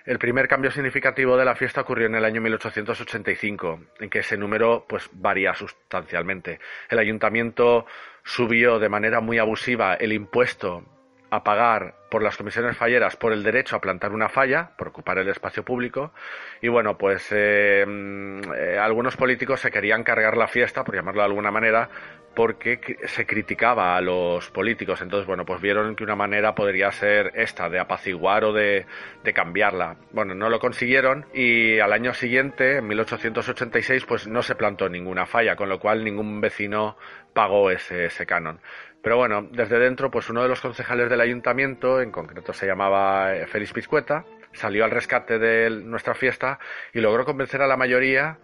El 0.05 0.19
primer 0.19 0.47
cambio 0.47 0.71
significativo 0.71 1.35
de 1.35 1.43
la 1.43 1.55
fiesta 1.55 1.81
ocurrió 1.81 2.07
en 2.07 2.15
el 2.15 2.23
año 2.23 2.39
1885, 2.39 3.81
en 3.99 4.09
que 4.09 4.19
ese 4.19 4.37
número 4.37 4.85
pues 4.87 5.09
varía 5.11 5.53
sustancialmente. 5.53 6.59
El 6.89 6.99
ayuntamiento 6.99 7.85
subió 8.23 8.79
de 8.79 8.89
manera 8.89 9.19
muy 9.19 9.37
abusiva 9.37 9.95
el 9.95 10.13
impuesto 10.13 10.96
a 11.29 11.43
pagar 11.43 11.95
por 12.09 12.23
las 12.23 12.37
comisiones 12.37 12.77
falleras 12.77 13.17
por 13.17 13.33
el 13.33 13.43
derecho 13.43 13.75
a 13.75 13.81
plantar 13.81 14.11
una 14.13 14.29
falla, 14.29 14.71
por 14.77 14.89
ocupar 14.89 15.17
el 15.17 15.27
espacio 15.27 15.63
público. 15.63 16.13
Y 16.61 16.69
bueno, 16.69 16.97
pues 16.97 17.31
eh, 17.31 17.85
eh, 17.85 18.77
algunos 18.79 19.17
políticos 19.17 19.59
se 19.59 19.71
querían 19.71 20.03
cargar 20.03 20.37
la 20.37 20.47
fiesta, 20.47 20.83
por 20.83 20.95
llamarlo 20.95 21.21
de 21.21 21.27
alguna 21.27 21.51
manera, 21.51 21.89
porque 22.33 22.79
se 23.05 23.25
criticaba 23.25 23.97
a 23.97 24.01
los 24.01 24.49
políticos. 24.51 25.01
Entonces, 25.01 25.27
bueno, 25.27 25.43
pues 25.43 25.59
vieron 25.59 25.95
que 25.95 26.03
una 26.03 26.15
manera 26.15 26.53
podría 26.55 26.91
ser 26.91 27.31
esta, 27.33 27.67
de 27.67 27.79
apaciguar 27.79 28.45
o 28.45 28.53
de, 28.53 28.85
de 29.23 29.33
cambiarla. 29.33 29.97
Bueno, 30.11 30.35
no 30.35 30.49
lo 30.49 30.59
consiguieron 30.59 31.25
y 31.33 31.79
al 31.79 31.91
año 31.91 32.13
siguiente, 32.13 32.77
en 32.77 32.87
1886, 32.87 34.05
pues 34.05 34.27
no 34.27 34.43
se 34.43 34.55
plantó 34.55 34.87
ninguna 34.87 35.25
falla, 35.25 35.55
con 35.55 35.67
lo 35.67 35.79
cual 35.79 36.03
ningún 36.03 36.39
vecino 36.39 36.95
pagó 37.33 37.71
ese, 37.71 38.05
ese 38.05 38.25
canon. 38.25 38.59
Pero 39.07 39.15
bueno, 39.15 39.47
desde 39.53 39.79
dentro, 39.79 40.11
pues 40.11 40.29
uno 40.29 40.43
de 40.43 40.49
los 40.49 40.59
concejales 40.59 41.09
del 41.09 41.21
ayuntamiento, 41.21 42.01
en 42.01 42.11
concreto 42.11 42.51
se 42.51 42.67
llamaba 42.67 43.33
eh, 43.33 43.47
Félix 43.47 43.71
Pizcueta, 43.71 44.25
salió 44.51 44.83
al 44.83 44.91
rescate 44.91 45.39
de 45.39 45.69
nuestra 45.69 46.13
fiesta 46.13 46.59
y 46.91 46.99
logró 46.99 47.23
convencer 47.23 47.61
a 47.61 47.67
la 47.67 47.77
mayoría 47.77 48.39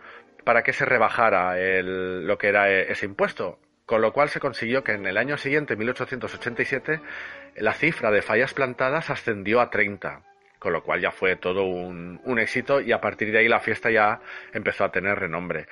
para 0.45 0.63
que 0.63 0.71
se 0.71 0.86
rebajara 0.86 1.58
lo 1.82 2.38
que 2.38 2.47
era 2.47 2.71
eh, 2.71 2.89
ese 2.89 3.06
impuesto. 3.06 3.60
Con 3.86 3.99
lo 3.99 4.13
cual 4.13 4.30
se 4.30 4.39
consiguió 4.39 4.86
que 4.86 4.93
en 4.93 5.06
el 5.06 5.17
año 5.17 5.36
siguiente, 5.36 5.76
1887, 5.76 7.02
la 7.58 7.73
cifra 7.73 8.10
de 8.10 8.21
fallas 8.21 8.54
plantadas 8.54 9.10
ascendió 9.10 9.60
a 9.60 9.69
30 9.69 10.21
con 10.60 10.71
lo 10.71 10.82
cual 10.82 11.02
ya 11.02 11.12
fue 11.12 11.36
todo 11.36 11.65
un, 11.65 12.39
éxito 12.39 12.80
y 12.80 12.93
a 12.93 13.02
partir 13.02 13.34
de 13.34 13.39
ahí 13.39 13.49
la 13.49 13.60
fiesta 13.60 13.91
ya 13.91 14.21
empezó 14.54 14.86
a 14.86 14.93
tener 14.93 15.19
renombre. 15.19 15.67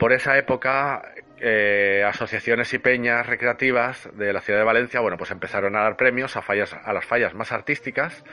Por 0.00 0.14
esa 0.14 0.38
época 0.38 1.12
eh, 1.40 2.02
asociaciones 2.08 2.72
y 2.72 2.78
peñas 2.78 3.26
recreativas 3.26 4.08
de 4.16 4.32
la 4.32 4.40
ciudad 4.40 4.58
de 4.58 4.64
Valencia, 4.64 5.00
bueno, 5.00 5.18
pues 5.18 5.30
empezaron 5.30 5.76
a 5.76 5.82
dar 5.82 5.98
premios 5.98 6.38
a 6.38 6.42
fallas, 6.42 6.72
a 6.72 6.94
las 6.94 7.04
fallas 7.04 7.34
más 7.34 7.52
artísticas 7.52 8.24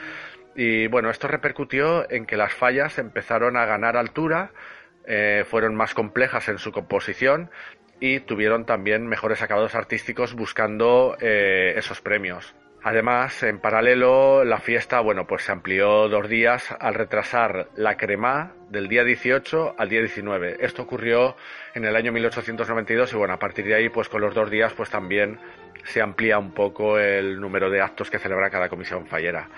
y 0.56 0.88
bueno, 0.88 1.10
esto 1.10 1.28
repercutió 1.28 2.10
en 2.10 2.26
que 2.26 2.38
las 2.38 2.54
fallas 2.54 2.98
empezaron 3.00 3.58
a 3.58 3.66
ganar 3.66 3.98
altura, 3.98 4.52
eh, 5.06 5.44
fueron 5.46 5.76
más 5.76 5.94
complejas 5.94 6.48
en 6.48 6.58
su 6.58 6.72
composición 6.72 7.52
y 8.00 8.22
tuvieron 8.22 8.66
también 8.66 9.06
mejores 9.06 9.42
acabados 9.42 9.76
artísticos 9.76 10.36
buscando 10.36 11.18
eh, 11.20 11.74
esos 11.76 12.00
premios. 12.00 12.56
Además, 12.84 13.42
en 13.44 13.60
paralelo, 13.60 14.44
la 14.46 14.60
fiesta, 14.60 15.00
bueno, 15.02 15.26
pues 15.26 15.44
se 15.44 15.52
amplió 15.52 16.08
dos 16.08 16.30
días 16.30 16.74
al 16.80 16.94
retrasar 16.94 17.70
la 17.76 17.98
crema 17.98 18.54
del 18.70 18.88
día 18.88 19.04
18 19.04 19.76
al 19.78 19.90
día 19.90 20.00
19. 20.00 20.58
Esto 20.60 20.84
ocurrió 20.84 21.36
en 21.74 21.86
el 21.86 21.96
año 21.96 22.12
1892 22.12 23.14
y 23.14 23.18
bueno, 23.18 23.34
a 23.34 23.40
partir 23.40 23.66
de 23.66 23.76
ahí, 23.76 23.90
pues 23.90 24.10
con 24.10 24.22
los 24.22 24.34
dos 24.34 24.50
días, 24.50 24.74
pues 24.74 24.90
también 24.90 25.40
se 25.84 26.02
amplía 26.02 26.38
un 26.38 26.54
poco 26.54 27.00
el 27.00 27.40
número 27.40 27.70
de 27.70 27.82
actos 27.82 28.10
que 28.10 28.20
celebra 28.20 28.50
cada 28.50 28.70
comisión 28.70 29.08
fallera. 29.08 29.50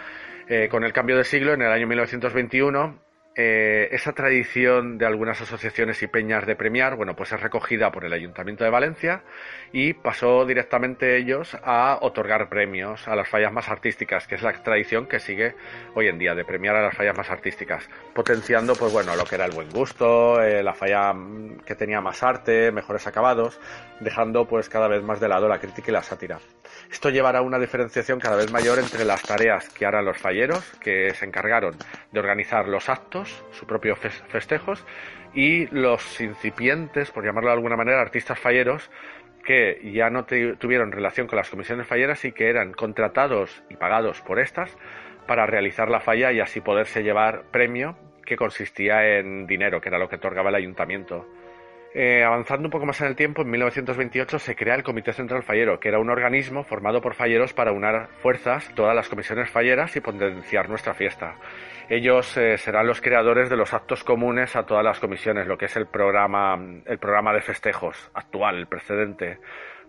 Eh, 0.47 0.67
con 0.69 0.83
el 0.83 0.93
cambio 0.93 1.17
de 1.17 1.23
siglo, 1.23 1.53
en 1.53 1.61
el 1.61 1.71
año 1.71 1.87
1921, 1.87 2.99
eh, 3.41 3.87
esa 3.95 4.11
tradición 4.11 4.97
de 4.97 5.05
algunas 5.05 5.39
asociaciones 5.39 6.03
y 6.03 6.07
peñas 6.07 6.45
de 6.45 6.57
premiar, 6.57 6.97
bueno, 6.97 7.15
pues 7.15 7.31
es 7.31 7.39
recogida 7.39 7.89
por 7.89 8.03
el 8.03 8.11
Ayuntamiento 8.11 8.65
de 8.65 8.69
Valencia 8.69 9.23
y 9.71 9.93
pasó 9.93 10.45
directamente 10.45 11.15
ellos 11.15 11.55
a 11.63 11.99
otorgar 12.01 12.49
premios 12.49 13.07
a 13.07 13.15
las 13.15 13.29
fallas 13.29 13.53
más 13.53 13.69
artísticas, 13.69 14.27
que 14.27 14.35
es 14.35 14.41
la 14.41 14.51
tradición 14.61 15.07
que 15.07 15.19
sigue 15.19 15.55
hoy 15.95 16.09
en 16.09 16.19
día 16.19 16.35
de 16.35 16.43
premiar 16.43 16.75
a 16.75 16.81
las 16.81 16.97
fallas 16.97 17.15
más 17.15 17.29
artísticas, 17.29 17.87
potenciando, 18.13 18.75
pues 18.75 18.91
bueno, 18.91 19.15
lo 19.15 19.23
que 19.23 19.35
era 19.35 19.45
el 19.45 19.51
buen 19.51 19.69
gusto, 19.69 20.41
eh, 20.41 20.61
la 20.61 20.73
falla 20.73 21.13
mm, 21.13 21.61
que 21.65 21.75
tenía 21.75 22.01
más 22.01 22.21
arte, 22.23 22.73
mejores 22.73 23.07
acabados, 23.07 23.57
dejando 24.01 24.49
pues 24.49 24.67
cada 24.67 24.89
vez 24.89 25.01
más 25.01 25.21
de 25.21 25.29
lado 25.29 25.47
la 25.47 25.59
crítica 25.59 25.91
y 25.91 25.93
la 25.93 26.03
sátira. 26.03 26.39
Esto 26.91 27.09
llevará 27.09 27.39
a 27.39 27.43
una 27.43 27.59
diferenciación 27.59 28.19
cada 28.19 28.35
vez 28.35 28.51
mayor 28.51 28.79
entre 28.79 29.05
las 29.05 29.21
tareas 29.21 29.69
que 29.69 29.85
harán 29.85 30.03
los 30.03 30.17
falleros, 30.17 30.63
que 30.81 31.13
se 31.13 31.25
encargaron 31.25 31.75
de 32.11 32.19
organizar 32.19 32.67
los 32.67 32.89
actos, 32.89 33.28
sus 33.51 33.65
propios 33.67 33.99
festejos, 33.99 34.85
y 35.33 35.67
los 35.67 36.19
incipientes, 36.21 37.11
por 37.11 37.25
llamarlo 37.25 37.49
de 37.49 37.55
alguna 37.55 37.75
manera, 37.75 38.01
artistas 38.01 38.39
falleros, 38.39 38.89
que 39.43 39.79
ya 39.93 40.09
no 40.09 40.25
tuvieron 40.25 40.91
relación 40.91 41.27
con 41.27 41.37
las 41.37 41.49
comisiones 41.49 41.87
falleras 41.87 42.23
y 42.25 42.31
que 42.31 42.49
eran 42.49 42.73
contratados 42.73 43.63
y 43.69 43.75
pagados 43.75 44.21
por 44.21 44.39
estas 44.39 44.77
para 45.27 45.45
realizar 45.45 45.89
la 45.89 45.99
falla 45.99 46.31
y 46.31 46.39
así 46.39 46.61
poderse 46.61 47.03
llevar 47.03 47.43
premio 47.51 47.95
que 48.25 48.35
consistía 48.35 49.17
en 49.17 49.47
dinero, 49.47 49.81
que 49.81 49.89
era 49.89 49.97
lo 49.97 50.09
que 50.09 50.17
otorgaba 50.17 50.49
el 50.49 50.55
ayuntamiento. 50.55 51.27
Eh, 51.93 52.23
avanzando 52.23 52.67
un 52.67 52.71
poco 52.71 52.85
más 52.85 53.01
en 53.01 53.07
el 53.07 53.15
tiempo, 53.15 53.41
en 53.41 53.49
1928 53.49 54.37
se 54.37 54.55
crea 54.55 54.75
el 54.75 54.83
Comité 54.83 55.11
Central 55.11 55.41
Fallero, 55.41 55.79
que 55.79 55.89
era 55.89 55.99
un 55.99 56.09
organismo 56.11 56.63
formado 56.63 57.01
por 57.01 57.15
falleros 57.15 57.53
para 57.53 57.71
unar 57.71 58.09
fuerzas 58.21 58.71
todas 58.75 58.95
las 58.95 59.09
comisiones 59.09 59.49
falleras 59.49 59.95
y 59.95 59.99
potenciar 59.99 60.69
nuestra 60.69 60.93
fiesta. 60.93 61.37
Ellos 61.89 62.37
eh, 62.37 62.59
serán 62.59 62.85
los 62.85 63.01
creadores 63.01 63.49
de 63.49 63.57
los 63.57 63.73
actos 63.73 64.03
comunes 64.03 64.55
a 64.55 64.67
todas 64.67 64.83
las 64.83 64.99
comisiones, 64.99 65.47
lo 65.47 65.57
que 65.57 65.65
es 65.65 65.75
el 65.77 65.87
programa, 65.87 66.59
el 66.85 66.99
programa 66.99 67.33
de 67.33 67.41
festejos 67.41 68.11
actual, 68.13 68.57
el 68.57 68.67
precedente 68.67 69.39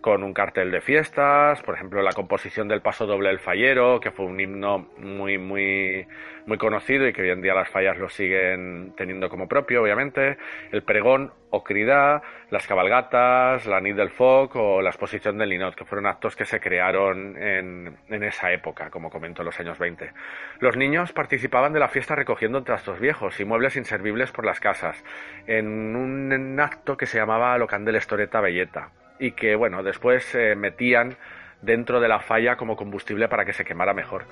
con 0.01 0.23
un 0.23 0.33
cartel 0.33 0.71
de 0.71 0.81
fiestas, 0.81 1.61
por 1.61 1.75
ejemplo 1.75 2.01
la 2.01 2.13
composición 2.13 2.67
del 2.67 2.81
paso 2.81 3.05
doble 3.05 3.29
del 3.29 3.39
fallero, 3.39 3.99
que 3.99 4.11
fue 4.11 4.25
un 4.25 4.39
himno 4.39 4.89
muy 4.97 5.37
muy 5.37 6.07
muy 6.45 6.57
conocido 6.57 7.07
y 7.07 7.13
que 7.13 7.21
hoy 7.21 7.29
en 7.29 7.41
día 7.41 7.53
las 7.53 7.69
fallas 7.69 7.97
lo 7.97 8.09
siguen 8.09 8.93
teniendo 8.97 9.29
como 9.29 9.47
propio, 9.47 9.83
obviamente, 9.83 10.37
el 10.71 10.83
pregón 10.83 11.31
o 11.51 11.63
cridá, 11.63 12.21
las 12.49 12.65
cabalgatas, 12.65 13.65
la 13.67 13.79
nit 13.79 13.95
del 13.95 14.09
foc 14.09 14.55
o 14.55 14.81
la 14.81 14.89
exposición 14.89 15.37
del 15.37 15.49
linot, 15.49 15.75
que 15.75 15.85
fueron 15.85 16.07
actos 16.07 16.35
que 16.35 16.45
se 16.45 16.59
crearon 16.59 17.37
en, 17.37 17.97
en 18.07 18.23
esa 18.23 18.51
época, 18.51 18.89
como 18.89 19.09
comento 19.09 19.41
en 19.41 19.47
los 19.47 19.59
años 19.59 19.77
20. 19.77 20.11
Los 20.59 20.77
niños 20.77 21.13
participaban 21.13 21.73
de 21.73 21.79
la 21.79 21.89
fiesta 21.89 22.15
recogiendo 22.15 22.63
trastos 22.63 22.99
viejos 22.99 23.39
y 23.39 23.45
muebles 23.45 23.75
inservibles 23.75 24.31
por 24.31 24.45
las 24.45 24.59
casas, 24.59 25.03
en 25.47 25.95
un 25.95 26.59
acto 26.59 26.97
que 26.97 27.05
se 27.05 27.17
llamaba 27.17 27.57
Locandel 27.57 27.95
Estoreta 27.95 28.41
Belleta 28.41 28.91
y 29.21 29.31
que, 29.33 29.55
bueno, 29.55 29.83
después 29.83 30.25
se 30.25 30.55
metían 30.55 31.15
dentro 31.61 32.01
de 32.01 32.07
la 32.07 32.19
falla 32.19 32.55
como 32.55 32.75
combustible 32.75 33.29
para 33.29 33.45
que 33.45 33.53
se 33.53 33.63
quemara 33.63 33.93
mejor. 33.93 34.25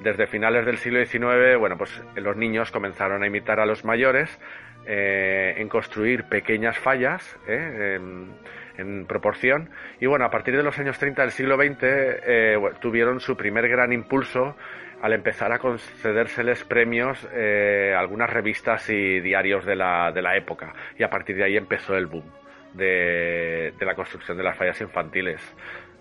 Desde 0.00 0.26
finales 0.26 0.66
del 0.66 0.78
siglo 0.78 1.04
XIX, 1.04 1.56
bueno, 1.58 1.78
pues 1.78 2.02
los 2.16 2.36
niños 2.36 2.72
comenzaron 2.72 3.22
a 3.22 3.26
imitar 3.28 3.60
a 3.60 3.66
los 3.66 3.84
mayores 3.84 4.36
eh, 4.84 5.54
en 5.58 5.68
construir 5.68 6.24
pequeñas 6.24 6.76
fallas 6.76 7.38
eh, 7.46 8.00
en, 8.78 9.06
proporción. 9.06 9.70
Y 10.00 10.06
bueno, 10.06 10.24
a 10.24 10.30
partir 10.30 10.56
de 10.56 10.64
los 10.64 10.76
años 10.76 10.98
30 10.98 11.22
del 11.22 11.30
siglo 11.30 11.56
XX 11.56 11.78
eh, 11.82 12.58
tuvieron 12.80 13.20
su 13.20 13.36
primer 13.36 13.68
gran 13.68 13.92
impulso 13.92 14.56
al 15.02 15.12
empezar 15.12 15.52
a 15.52 15.58
concedérseles 15.58 16.64
premios 16.64 17.24
a 17.24 17.98
algunas 17.98 18.30
revistas 18.30 18.88
y 18.88 19.20
diarios 19.20 19.64
de 19.64 19.76
la, 19.76 20.10
de 20.12 20.22
la 20.22 20.36
época. 20.36 20.72
Y 20.96 21.02
a 21.02 21.10
partir 21.10 21.36
de 21.36 21.44
ahí 21.44 21.56
empezó 21.56 21.96
el 21.96 22.06
boom 22.06 22.41
de, 22.74 23.74
la 23.80 23.94
construcción 23.94 24.36
de 24.36 24.42
las 24.44 24.56
fallas 24.56 24.80
infantiles. 24.80 25.40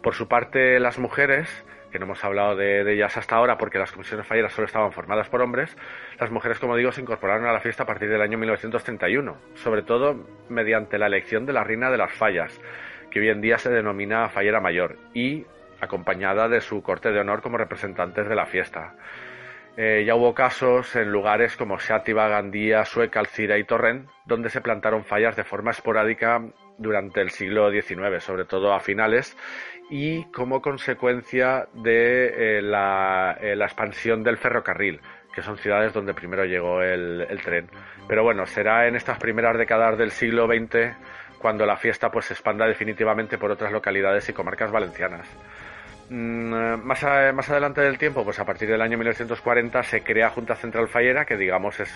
Por 0.02 0.16
su 0.16 0.28
parte, 0.28 0.80
las 0.80 0.98
mujeres, 0.98 1.66
que 1.92 2.00
no 2.00 2.06
hemos 2.06 2.24
hablado 2.24 2.56
de, 2.56 2.92
ellas 2.92 3.18
hasta 3.18 3.36
ahora 3.36 3.58
porque 3.58 3.78
las 3.78 3.92
comisiones 3.92 4.26
falleras 4.26 4.54
solo 4.54 4.66
estaban 4.66 4.92
formadas 4.92 5.30
por 5.30 5.42
hombres, 5.42 5.76
las 6.20 6.32
mujeres, 6.32 6.60
como 6.60 6.76
digo, 6.76 6.92
se 6.92 7.02
incorporaron 7.02 7.46
a 7.46 7.54
la 7.54 7.60
fiesta 7.60 7.84
a 7.84 7.86
partir 7.86 8.10
del 8.10 8.22
año 8.22 8.38
1931, 8.38 9.38
sobre 9.56 9.84
todo 9.84 10.28
mediante 10.50 10.98
la 10.98 11.08
elección 11.08 11.46
de 11.46 11.54
la 11.54 11.64
reina 11.64 11.92
de 11.92 11.98
las 11.98 12.14
fallas, 12.14 12.60
que 13.10 13.20
hoy 13.20 13.30
en 13.30 13.42
día 13.42 13.58
se 13.58 13.70
denomina 13.70 14.30
fallera 14.30 14.60
mayor, 14.60 14.98
y 15.14 15.46
acompañada 15.82 16.48
de 16.48 16.62
su 16.62 16.82
corte 16.82 17.12
de 17.12 17.20
honor 17.20 17.42
como 17.42 17.58
representantes 17.58 18.28
de 18.28 18.36
la 18.36 18.46
fiesta. 18.46 18.96
Eh, 19.78 20.04
ya 20.06 20.16
hubo 20.16 20.34
casos 20.34 20.96
en 20.98 21.12
lugares 21.12 21.56
como 21.56 21.80
Xátiva, 21.80 22.28
Gandía, 22.28 22.84
Sueca, 22.84 23.22
Alcira 23.22 23.58
y 23.58 23.64
Torrent, 23.64 24.10
donde 24.26 24.50
se 24.50 24.62
plantaron 24.62 25.06
fallas 25.06 25.36
de 25.36 25.46
forma 25.46 25.72
esporádica 25.72 26.42
durante 26.78 27.22
el 27.22 27.30
siglo 27.30 27.72
XIX, 27.72 28.24
sobre 28.24 28.46
todo 28.46 28.74
a 28.74 28.80
finales, 28.80 29.38
y 29.90 30.24
como 30.32 30.62
consecuencia 30.62 31.68
de 31.74 32.58
eh, 32.58 32.62
la, 32.62 33.38
eh, 33.42 33.56
la, 33.56 33.66
expansión 33.66 34.24
del 34.24 34.38
ferrocarril, 34.38 35.02
que 35.34 35.42
son 35.42 35.58
ciudades 35.58 35.94
donde 35.94 36.14
primero 36.14 36.46
llegó 36.46 36.82
el, 36.82 37.26
el, 37.30 37.42
tren. 37.42 37.70
Pero 38.08 38.24
bueno, 38.24 38.46
será 38.46 38.88
en 38.88 38.96
estas 38.96 39.18
primeras 39.20 39.58
décadas 39.58 39.98
del 39.98 40.12
siglo 40.12 40.48
XX 40.48 40.96
cuando 41.40 41.66
la 41.66 41.76
fiesta 41.76 42.10
pues 42.12 42.26
se 42.26 42.34
expanda 42.34 42.66
definitivamente 42.68 43.38
por 43.38 43.52
otras 43.52 43.72
localidades 43.72 44.30
y 44.30 44.34
comarcas 44.34 44.72
valencianas. 44.72 45.28
Mm, 46.14 46.84
más, 46.84 47.04
más 47.34 47.50
adelante 47.50 47.80
del 47.80 47.98
tiempo, 47.98 48.26
pues 48.26 48.38
a 48.38 48.44
partir 48.44 48.68
del 48.70 48.82
año 48.82 48.98
1940 48.98 49.82
se 49.82 50.04
crea 50.04 50.30
Junta 50.30 50.58
Central 50.58 50.90
Fallera, 50.90 51.24
que 51.24 51.38
digamos 51.38 51.80
es, 51.80 51.90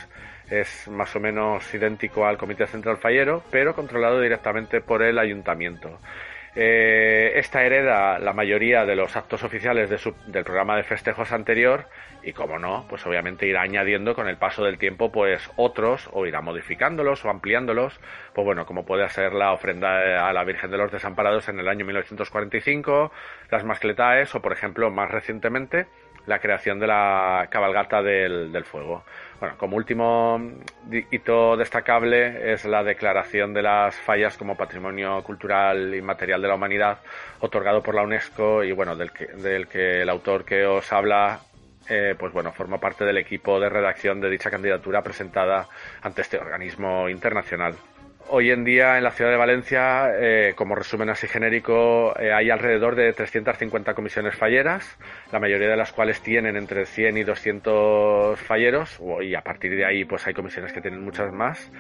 es 0.50 0.88
más 0.88 1.14
o 1.18 1.20
menos 1.20 1.74
idéntico 1.74 2.26
al 2.26 2.38
Comité 2.38 2.66
Central 2.66 2.96
Fallero, 2.96 3.44
pero 3.52 3.76
controlado 3.76 4.22
directamente 4.22 4.80
por 4.80 5.04
el 5.04 5.20
ayuntamiento. 5.20 6.00
Eh, 6.58 7.34
esta 7.36 7.64
hereda 7.64 8.18
la 8.18 8.32
mayoría 8.32 8.86
de 8.86 8.96
los 8.96 9.18
actos 9.18 9.44
oficiales 9.44 9.90
del 9.90 10.44
programa 10.46 10.78
de 10.78 10.84
festejos 10.84 11.34
anterior 11.34 11.90
y 12.24 12.32
como 12.32 12.60
no, 12.60 12.86
pues 12.88 13.06
obviamente 13.06 13.46
irá 13.46 13.62
añadiendo 13.62 14.16
con 14.16 14.30
el 14.30 14.38
paso 14.38 14.64
del 14.64 14.78
tiempo 14.78 15.12
pues 15.12 15.52
otros 15.58 16.10
o 16.14 16.26
irá 16.26 16.40
modificándolos 16.40 17.26
o 17.26 17.30
ampliándolos, 17.30 18.00
pues 18.34 18.46
bueno, 18.46 18.66
como 18.66 18.86
puede 18.86 19.08
ser 19.10 19.34
la 19.34 19.52
ofrenda 19.52 20.28
a 20.28 20.32
la 20.32 20.44
Virgen 20.46 20.72
de 20.72 20.78
los 20.78 20.94
Desamparados 20.94 21.50
en 21.50 21.60
el 21.60 21.68
año 21.68 21.86
1945, 21.86 23.12
las 23.52 23.66
mascletaes 23.66 24.34
o 24.34 24.42
por 24.42 24.54
ejemplo 24.54 24.90
más 24.90 25.12
recientemente 25.12 25.88
la 26.26 26.40
creación 26.40 26.80
de 26.80 26.88
la 26.88 27.48
cabalgata 27.50 28.02
del, 28.02 28.64
fuego. 28.66 29.04
Bueno, 29.40 29.58
como 29.58 29.76
último 29.76 30.40
hito 31.12 31.58
destacable 31.58 32.54
es 32.54 32.64
la 32.64 32.84
declaración 32.84 33.54
de 33.54 33.62
las 33.62 33.96
fallas 33.96 34.38
como 34.38 34.56
patrimonio 34.56 35.22
cultural 35.24 35.94
y 35.94 36.02
material 36.02 36.42
de 36.42 36.48
la 36.48 36.56
humanidad 36.56 37.00
otorgado 37.42 37.84
por 37.84 37.96
la 37.96 38.04
UNESCO 38.04 38.64
y 38.64 38.72
bueno, 38.72 38.96
del 38.96 39.12
que, 39.12 39.28
del 39.28 39.68
que 39.68 40.02
el 40.02 40.10
autor 40.10 40.46
que 40.46 40.66
os 40.66 40.92
habla 40.94 41.42
eh, 41.90 42.16
pues 42.18 42.34
bueno, 42.34 42.52
forma 42.52 42.80
parte 42.80 43.06
del 43.06 43.18
equipo 43.18 43.60
de 43.60 43.70
redacción 43.70 44.20
de 44.20 44.30
dicha 44.30 44.50
candidatura 44.50 45.04
presentada 45.04 45.68
ante 46.02 46.22
este 46.22 46.38
organismo 46.38 47.10
internacional. 47.10 47.76
Hoy 48.28 48.50
en 48.50 48.64
día 48.64 48.98
en 48.98 49.04
la 49.04 49.12
ciudad 49.12 49.30
de 49.30 49.38
Valencia, 49.38 50.10
eh, 50.18 50.54
como 50.56 50.74
resumen 50.74 51.10
así 51.10 51.28
genérico, 51.28 52.18
eh, 52.20 52.34
hay 52.34 52.50
alrededor 52.50 52.96
de 52.96 53.14
350 53.14 53.94
comisiones 53.94 54.36
falleras, 54.36 54.98
la 55.32 55.40
mayoría 55.40 55.70
de 55.70 55.78
las 55.78 55.94
cuales 55.94 56.22
tienen 56.22 56.56
entre 56.56 56.88
100 56.88 57.18
y 57.18 57.24
200 57.24 58.40
falleros, 58.40 59.00
y 59.22 59.36
a 59.36 59.42
partir 59.42 59.76
de 59.76 59.86
ahí 59.86 60.06
pues 60.06 60.26
hay 60.26 60.34
comisiones 60.34 60.74
que 60.74 60.82
tienen 60.82 61.04
muchas 61.04 61.32
más. 61.32 61.72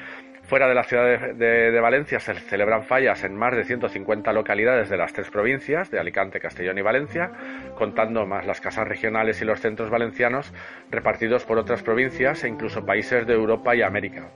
Fuera 0.47 0.67
de 0.67 0.75
la 0.75 0.83
ciudad 0.83 1.33
de, 1.33 1.79
Valencia 1.79 2.19
se 2.19 2.35
celebran 2.35 2.83
fallas 2.83 3.23
en 3.23 3.35
más 3.35 3.55
de 3.55 3.63
150 3.63 4.31
localidades 4.31 4.89
de 4.89 4.97
las 4.97 5.11
tres 5.11 5.29
provincias, 5.31 5.89
de 5.89 5.99
Alicante, 5.99 6.39
Castellón 6.39 6.77
y 6.77 6.81
Valencia, 6.83 7.31
contando 7.75 8.27
más 8.27 8.45
las 8.45 8.61
casas 8.61 8.87
regionales 8.87 9.41
y 9.41 9.45
los 9.45 9.59
centros 9.59 9.89
valencianos 9.89 10.53
repartidos 10.91 11.45
por 11.45 11.57
otras 11.57 11.81
provincias 11.81 12.43
e 12.43 12.47
incluso 12.47 12.85
países 12.85 13.25
de 13.25 13.33
Europa 13.33 13.75
y 13.75 13.81
América. 13.81 14.29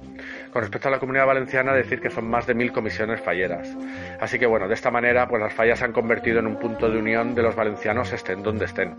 Con 0.52 0.64
respecto 0.64 0.88
a 0.88 0.92
la 0.92 1.00
comunidad 1.00 1.28
valenciana, 1.28 1.74
decir 1.74 2.02
que 2.02 2.10
son 2.10 2.28
más 2.28 2.48
de 2.48 2.56
mil 2.56 2.72
comisiones 2.72 3.22
falleras. 3.22 3.78
Así 4.20 4.40
que 4.40 4.48
bueno, 4.48 4.68
de 4.68 4.74
esta 4.74 4.90
manera, 4.90 5.28
pues 5.28 5.42
las 5.42 5.54
fallas 5.54 5.78
se 5.78 5.86
han 5.86 5.94
convertido 5.94 6.40
en 6.40 6.48
un 6.48 6.58
punto 6.58 6.90
de 6.90 6.98
unión 6.98 7.36
de 7.36 7.44
los 7.44 7.56
valencianos 7.56 8.12
estén 8.14 8.42
donde 8.42 8.66
estén. 8.66 8.96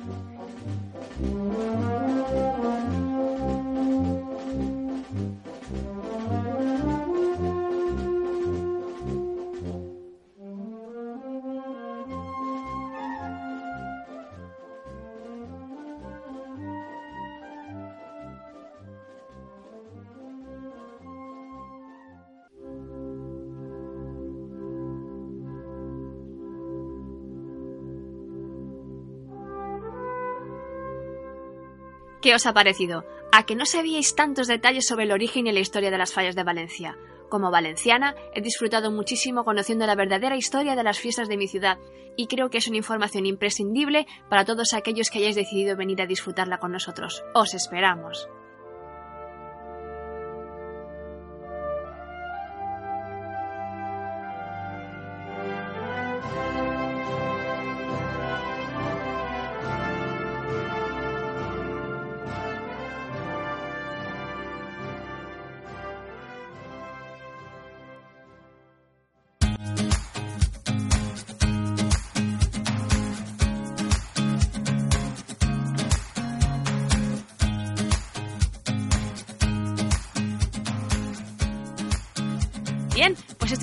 ¿Qué 32.21 32.35
os 32.35 32.45
ha 32.47 32.53
parecido? 32.53 33.05
¿A 33.33 33.47
que 33.47 33.57
no 33.57 33.65
sabíais 33.65 34.15
tantos 34.15 34.47
detalles 34.47 34.87
sobre 34.87 35.05
el 35.05 35.13
origen 35.13 35.47
y 35.47 35.53
la 35.53 35.61
historia 35.61 35.91
de 35.91 35.97
las 35.97 36.13
fallas 36.13 36.37
de 36.37 36.45
Valencia? 36.45 36.99
Como 37.31 37.51
valenciana, 37.51 38.15
he 38.35 38.43
disfrutado 38.43 38.91
muchísimo 38.91 39.45
conociendo 39.45 39.87
la 39.87 39.95
verdadera 39.95 40.37
historia 40.37 40.77
de 40.77 40.83
las 40.83 40.99
fiestas 40.99 41.29
de 41.29 41.39
mi 41.39 41.49
ciudad 41.49 41.79
y 42.17 42.27
creo 42.27 42.51
que 42.51 42.59
es 42.59 42.69
una 42.69 42.77
información 42.77 43.25
imprescindible 43.25 44.07
para 44.29 44.45
todos 44.45 44.75
aquellos 44.75 45.09
que 45.09 45.21
hayáis 45.21 45.37
decidido 45.37 45.77
venir 45.77 46.03
a 46.03 46.07
disfrutarla 46.07 46.59
con 46.59 46.73
nosotros. 46.73 47.23
Os 47.35 47.55
esperamos. 47.55 48.29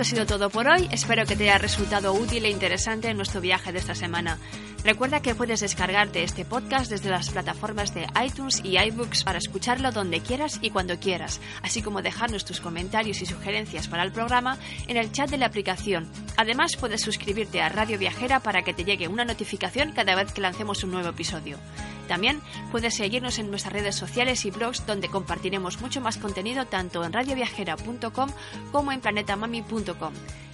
Sido 0.07 0.25
todo 0.25 0.49
por 0.49 0.69
hoy. 0.69 0.87
Espero 0.89 1.25
que 1.25 1.35
te 1.35 1.43
haya 1.43 1.57
resultado 1.57 2.13
útil 2.13 2.45
e 2.45 2.49
interesante 2.49 3.09
en 3.09 3.17
nuestro 3.17 3.41
viaje 3.41 3.73
de 3.73 3.79
esta 3.79 3.93
semana. 3.93 4.37
Recuerda 4.87 5.21
que 5.21 5.35
puedes 5.35 5.59
descargarte 5.59 6.23
este 6.23 6.45
podcast 6.45 6.89
desde 6.89 7.09
las 7.09 7.29
plataformas 7.29 7.93
de 7.93 8.07
iTunes 8.25 8.61
y 8.63 8.77
iBooks 8.77 9.25
para 9.25 9.37
escucharlo 9.37 9.91
donde 9.91 10.21
quieras 10.21 10.59
y 10.61 10.69
cuando 10.69 10.97
quieras, 10.97 11.41
así 11.61 11.81
como 11.81 12.01
dejarnos 12.01 12.45
tus 12.45 12.61
comentarios 12.61 13.21
y 13.21 13.25
sugerencias 13.25 13.89
para 13.89 14.03
el 14.03 14.13
programa 14.13 14.57
en 14.87 14.95
el 14.95 15.11
chat 15.11 15.29
de 15.29 15.39
la 15.39 15.47
aplicación. 15.47 16.07
Además, 16.37 16.77
puedes 16.77 17.01
suscribirte 17.01 17.61
a 17.61 17.67
Radio 17.67 17.99
Viajera 17.99 18.39
para 18.39 18.61
que 18.61 18.73
te 18.73 18.85
llegue 18.85 19.09
una 19.09 19.25
notificación 19.25 19.91
cada 19.91 20.15
vez 20.15 20.31
que 20.31 20.39
lancemos 20.39 20.81
un 20.85 20.91
nuevo 20.91 21.09
episodio. 21.09 21.57
También 22.07 22.39
puedes 22.71 22.95
seguirnos 22.95 23.39
en 23.39 23.49
nuestras 23.49 23.73
redes 23.73 23.95
sociales 23.97 24.45
y 24.45 24.51
blogs 24.51 24.85
donde 24.85 25.09
compartiremos 25.09 25.81
mucho 25.81 25.99
más 25.99 26.17
contenido 26.17 26.65
tanto 26.65 27.03
en 27.03 27.11
radioviajera.com 27.11 28.29
como 28.71 28.93
en 28.93 29.01
planetamami.com. 29.01 30.13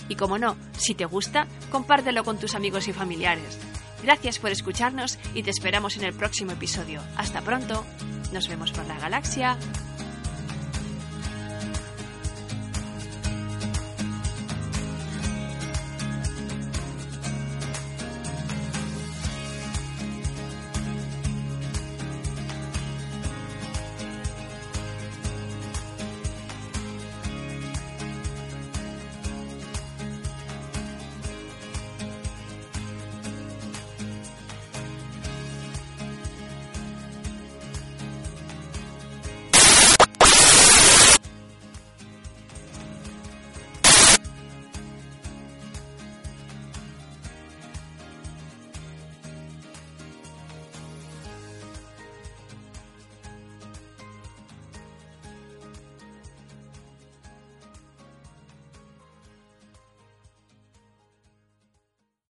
Y 0.09 0.15
como 0.15 0.39
no, 0.39 0.57
si 0.75 0.95
te 0.95 1.05
gusta, 1.05 1.45
compártelo 1.69 2.23
con 2.23 2.39
tus 2.39 2.55
amigos 2.55 2.87
y 2.87 2.93
familiares. 2.93 3.59
Gracias 4.03 4.37
por 4.37 4.51
escucharnos 4.51 5.17
y 5.33 5.43
te 5.43 5.49
esperamos 5.49 5.95
en 5.97 6.03
el 6.03 6.13
próximo 6.13 6.51
episodio. 6.51 7.01
Hasta 7.15 7.41
pronto. 7.41 7.85
Nos 8.33 8.49
vemos 8.49 8.71
por 8.71 8.85
la 8.85 8.99
galaxia. 8.99 9.57